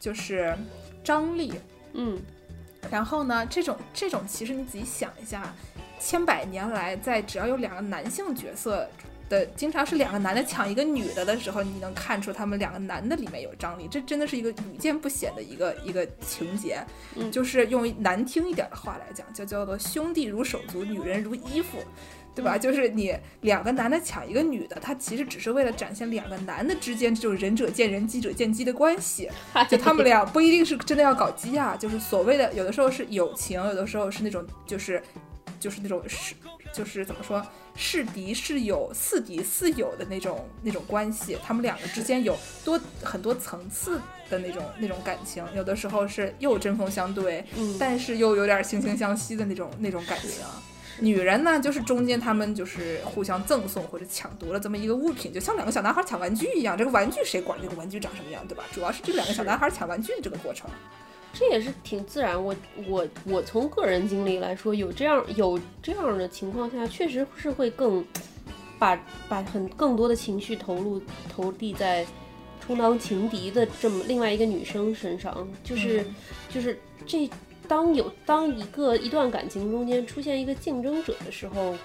[0.00, 0.52] 就是
[1.04, 1.52] 张力，
[1.92, 2.20] 嗯。
[2.88, 5.52] 然后呢，这种这种其实你仔细想一下，
[5.98, 8.88] 千百年来在只要有两个男性角色。
[9.30, 16.84] 的经常是两个男的抢一个女的的时候，你能看出他们两个男的里面有张力，这真的是一个屡见不鲜的一个一个情节。
[17.14, 21.78] 嗯，就是用难听一点的话来讲，就叫做兄弟如手足，女人如衣服，
[22.34, 22.56] 对吧？
[22.56, 29.28] 就是你两个男的抢一个女的，他其实只是为了展现两个男的之间这种仁者见仁，鸡者见鸡的关系。
[29.68, 35.02] 就他们俩不一定是真的要搞基啊，就是所谓的有的时候是友情，有的时候是那种就是
[35.58, 36.34] 就是那种是
[36.72, 37.44] 就是怎么说？
[37.76, 50.44] 是敌是友，似敌似友的那种那种关系，他们两个之间有多很多层次的那种那种感情，有的时候是又针锋相对，嗯，但是又有点惺惺相惜的那种那种感情。
[51.00, 58.64] 女人呢，就是中间他们就是互相赠送或者抢夺了这么一个物品，就像两个小男孩抢玩具一样，这个玩具谁管这个玩具长什么样，对吧？
[58.72, 60.68] 主要是这两个小男孩抢玩具的这个过程。
[61.32, 62.42] 这也是挺自然。
[62.42, 62.54] 我
[62.88, 68.04] 我我从个人经历来说，有这样有这样的情况下，确实是会更
[68.80, 72.04] 把把很更多的情绪投入投递在
[72.60, 75.48] 充当情敌的这么另外一个女生身上。
[75.62, 76.04] 就是
[76.48, 76.76] 就是
[77.06, 77.30] 这
[77.70, 81.76] 当有当一个一段感情中间出现一个竞争者的时候。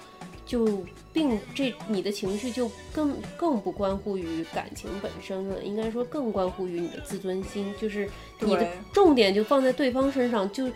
[0.48, 8.08] 就并这你的情绪就更更不关乎于感情本身了，应该说更关乎于你的自尊心，就是
[8.40, 10.48] 你的重点就放在对方身上。
[10.52, 10.70] 就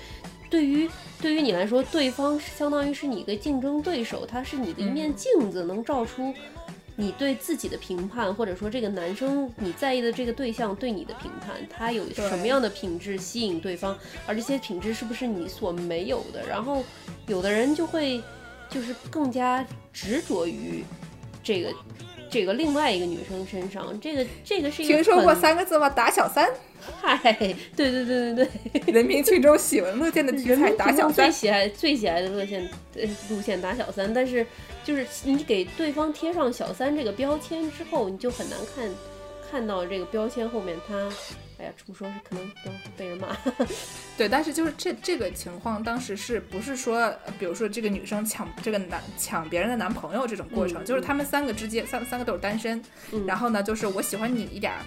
[0.49, 0.89] 对于
[1.21, 6.33] 对于你来说，对方相当于是你的竞争对手，他是你的一面镜子，能照出
[6.99, 13.97] 你对自己的评判，或者说这个男生你在意的这个对象对你的评判，他有什么样的品质吸引对方，
[14.27, 16.45] 而这些品质是不是你所没有的？
[16.45, 16.83] 然后
[17.25, 18.21] 有的人就会。
[18.71, 20.83] 就是更加执着于
[21.41, 21.73] 这个
[22.29, 23.99] 这个另外一个女生身上。
[23.99, 25.89] 这个这个是一个听说过三个字吗？
[25.89, 26.49] 打小三，
[27.01, 27.17] 嗨，
[27.75, 31.31] 对对对对对，人民群众喜闻乐见的题材，打小三最。
[31.31, 34.45] 喜爱最喜爱的路线呃路线打小三，但是
[34.83, 38.87] 就是你给对方贴上小三这个标签之后，你就很难看
[39.49, 40.95] 看到这个标签后面他，
[41.57, 43.27] 哎呀，这么说是可能都被人骂。
[44.17, 52.81] 对，但是就是这这个情况，当时是不是说，呃比如说这个女生抢这个男抢别人的男朋友这种过程，嗯就是他们三个之间三三个都是单身，
[53.11, 53.25] 嗯。
[53.25, 54.79] 然后呢，就是我喜欢你一点儿，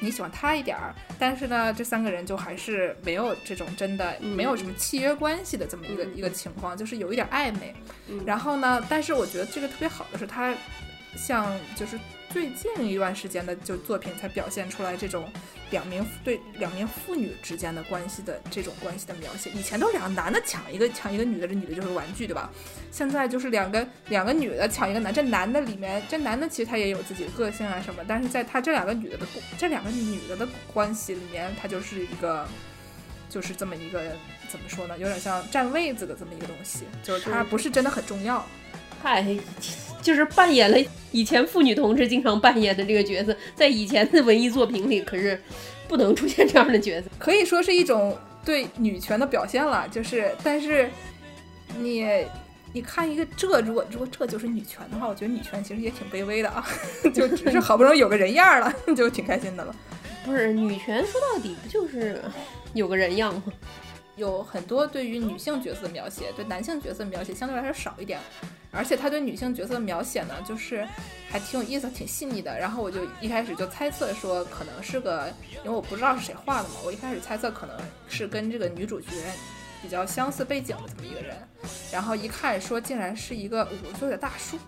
[0.00, 7.74] 你喜欢他一点儿，但是呢，这三个人就还是没有这种真的、嗯没有什么契约关系的这么一个、嗯一个情况，就是有一点暧昧。
[8.08, 8.22] 嗯。
[8.26, 10.54] 然后呢，但是我觉得这个特别好的是，他
[11.16, 11.98] 像就是
[12.36, 15.26] 最近一段时间的就作品才表现出来这种
[15.70, 19.48] 两名对两名妇女之间的关系的这种关系的描写。
[19.52, 22.50] 以前都是两个男的抢一个抢一个女的，这女的就是玩具，对吧？
[22.92, 29.26] 现在就是两个两个女的抢一个男，这男的里面这男的其实他也有自己的个性啊什么，但是在他这两个女的的
[29.56, 32.46] 这两个女的的关系里面，他就是一个。
[33.28, 34.00] 就是这么一个
[34.48, 38.46] 怎么说呢，有点像占位子的这么一个东西，就是他不是真的很重要，
[39.02, 39.24] 嗨，
[40.02, 40.78] 就是扮演了
[41.12, 45.40] 以前妇女同志经常扮演的这个角色，在以前的文艺作品里可是
[45.88, 47.08] 不能出现这样的角色。
[47.18, 49.88] 可以说是一种对女权的表现了。
[49.88, 50.90] 就是，但是
[51.78, 52.06] 你
[52.72, 56.66] 你看一个这，如果如果这就是女权的话，我觉得女权其实也挺卑微的啊，
[57.14, 59.74] 就只是好不容易有个人样了， 就挺开心的了。
[60.24, 62.20] 不是女权说到底不就是
[62.74, 63.42] 有个人样吗？
[64.16, 68.18] 有很多对于女性角色的描写，对男性角色描写相对来说少一点，
[68.72, 70.86] 而且他对女性角色的描写呢，就是
[71.28, 72.58] 还挺有意思、挺细腻的。
[72.58, 75.32] 然后我就一开始就猜测说，可能是个，
[75.64, 77.76] 因为我不知道是谁画的嘛，我一开始猜测可能
[78.08, 79.08] 是跟这个女主角
[79.82, 81.36] 比较相似背景的这么一个人，
[81.92, 84.58] 然后一看说竟然是一个五十岁的大叔，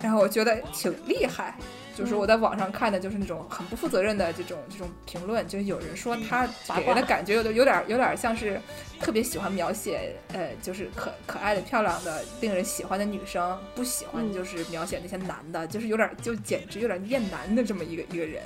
[0.00, 1.56] 然后我觉得挺厉害。
[2.00, 8.58] 就是我在网上看的，就是那种很不负责任的这种这种评论，就是有人说他给人的感觉有点有点有点像是
[8.98, 18.42] 特别喜欢描写，呃，就是可可爱的、漂亮的、令人喜欢的女生，不喜欢嗯就是描写那些男的，就是有点就简直有点厌男的这么一个一个人。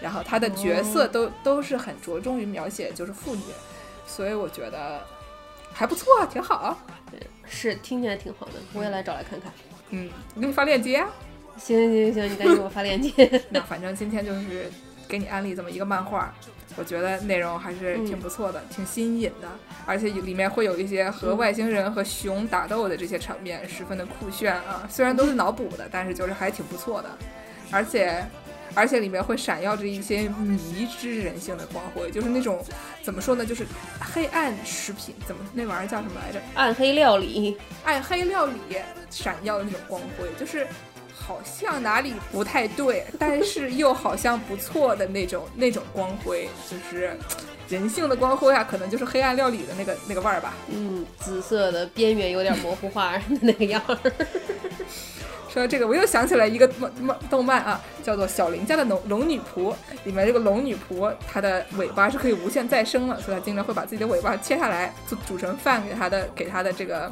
[0.00, 3.42] 然后他的角色都、都是很着重于描写就是妇女，
[4.06, 5.00] 所以我觉得
[5.72, 6.78] 还不错，挺好。
[7.46, 9.52] 是听起来挺好的，我也来找来看看。
[9.90, 11.08] 嗯，你给你发链接啊。
[11.56, 13.10] 行行行，你赶紧给我发链接。
[13.50, 14.70] 那 反正今天就是
[15.08, 16.34] 给你安利这么一个漫画，
[16.76, 19.48] 我觉得内容还是挺不错的，挺新颖的，
[19.86, 24.86] 而且里面会有一些和外星人和熊打斗的这些场面，十分的酷炫啊。
[24.90, 27.10] 虽然都是脑补的，但是就是还挺不错的，
[27.70, 28.24] 而且。
[28.76, 32.60] 而且里面会闪耀着一些迷之人性的光辉，就是那种
[33.04, 33.64] 怎么说呢，就是
[34.00, 36.40] 黑暗食品，怎么那玩意儿叫什么来着？
[36.56, 38.58] 暗黑料理，暗黑料理
[39.10, 40.66] 闪耀的那种光辉，就是
[41.16, 47.16] 好像哪里不太对， 但是又好像不错的那种 那种光辉，就是
[47.68, 50.54] 人性的光辉啊，可能就是黑暗料理的那个那个味儿吧。
[50.68, 53.98] 嗯，紫色的边缘有点模糊化的那个样儿。
[55.48, 59.72] 说到这个，我又想起来一个漫漫动漫啊，叫做《小林家的龙龙女仆》。
[60.02, 67.08] 里面这个龙女仆，她的尾巴是可以无限再生的，所以她经常会把自己的尾巴切下来，煮煮成饭给她的给她的这个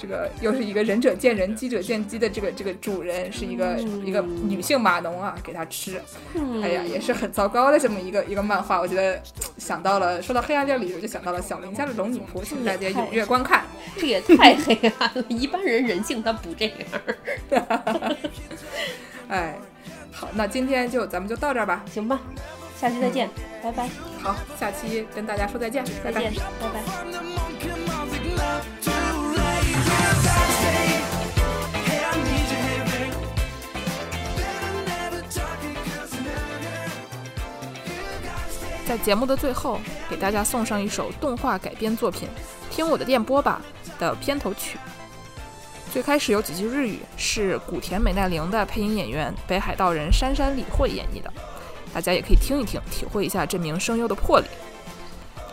[0.00, 6.00] 这个又是一个仁者见仁，鸡者见鸡的这个这个主人是一个、嗯一个女性码农啊，给他吃。
[6.34, 8.80] 嗯哎呀，也是很糟糕的这么一个一个漫画。
[8.80, 9.20] 我觉得
[9.58, 13.64] 想到了，说到黑暗料理，我就想到了小林家的龙女仆，请大家踊跃观看。
[13.98, 16.74] 这也太黑暗了，一般人人性他不这样。
[19.28, 19.58] 哎，
[20.12, 21.84] 好，那今天就咱们就到这儿吧。
[21.92, 22.20] 行吧，
[22.80, 23.28] 下期再见，
[23.62, 23.88] 拜拜，
[24.22, 27.79] 好，下期跟大家说再见，再见。，拜拜。
[38.90, 42.28] 在节目的最后，给大家送上一首动画改编作品
[42.74, 43.62] 《听我的电波吧》
[44.00, 44.80] 的片头曲。
[45.92, 51.32] 最开始有几句日语是古田美奈玲的配音演员北海道人杉山理惠演绎的，
[51.94, 54.46] 大家也可以听一听，体会一下这名声优的魄力。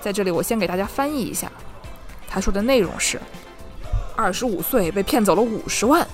[0.01, 1.51] 在这里，我先给大家翻译一下，
[2.27, 3.21] 他说的内容是：
[4.15, 6.07] 二十五岁被骗走了五十万，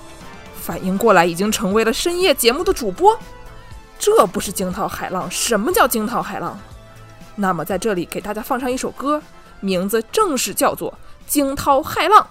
[0.60, 3.18] 反应过来已经成为了深夜节目的主播，
[3.98, 6.60] 这不是惊涛骇浪，什么叫惊涛骇浪？
[7.36, 9.20] 那么在这里给大家放上一首歌，
[9.60, 10.92] 名字正式叫做
[11.26, 12.22] 《惊涛骇浪》。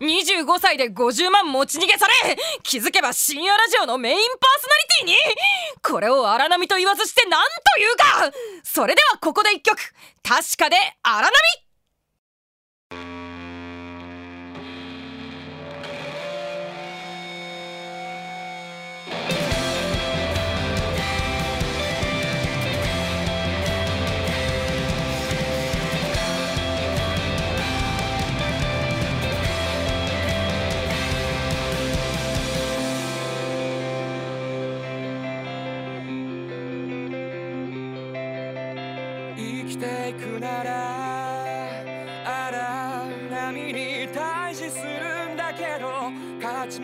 [0.00, 4.66] 25歳で50万持ち逃げされ気づけば深夜ラジオのメインパーソ
[5.06, 5.36] ナリティに
[5.80, 7.40] これを荒波と言わずして何
[7.74, 8.32] というか。
[8.64, 9.78] それではここで一曲。
[10.24, 11.32] 確かで荒波。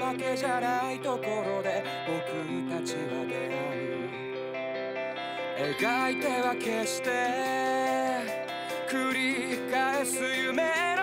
[0.09, 2.22] わけじゃないところで僕
[2.72, 4.09] たちは出会う。
[5.76, 7.11] 描いては決して
[8.88, 10.97] 繰り返す夢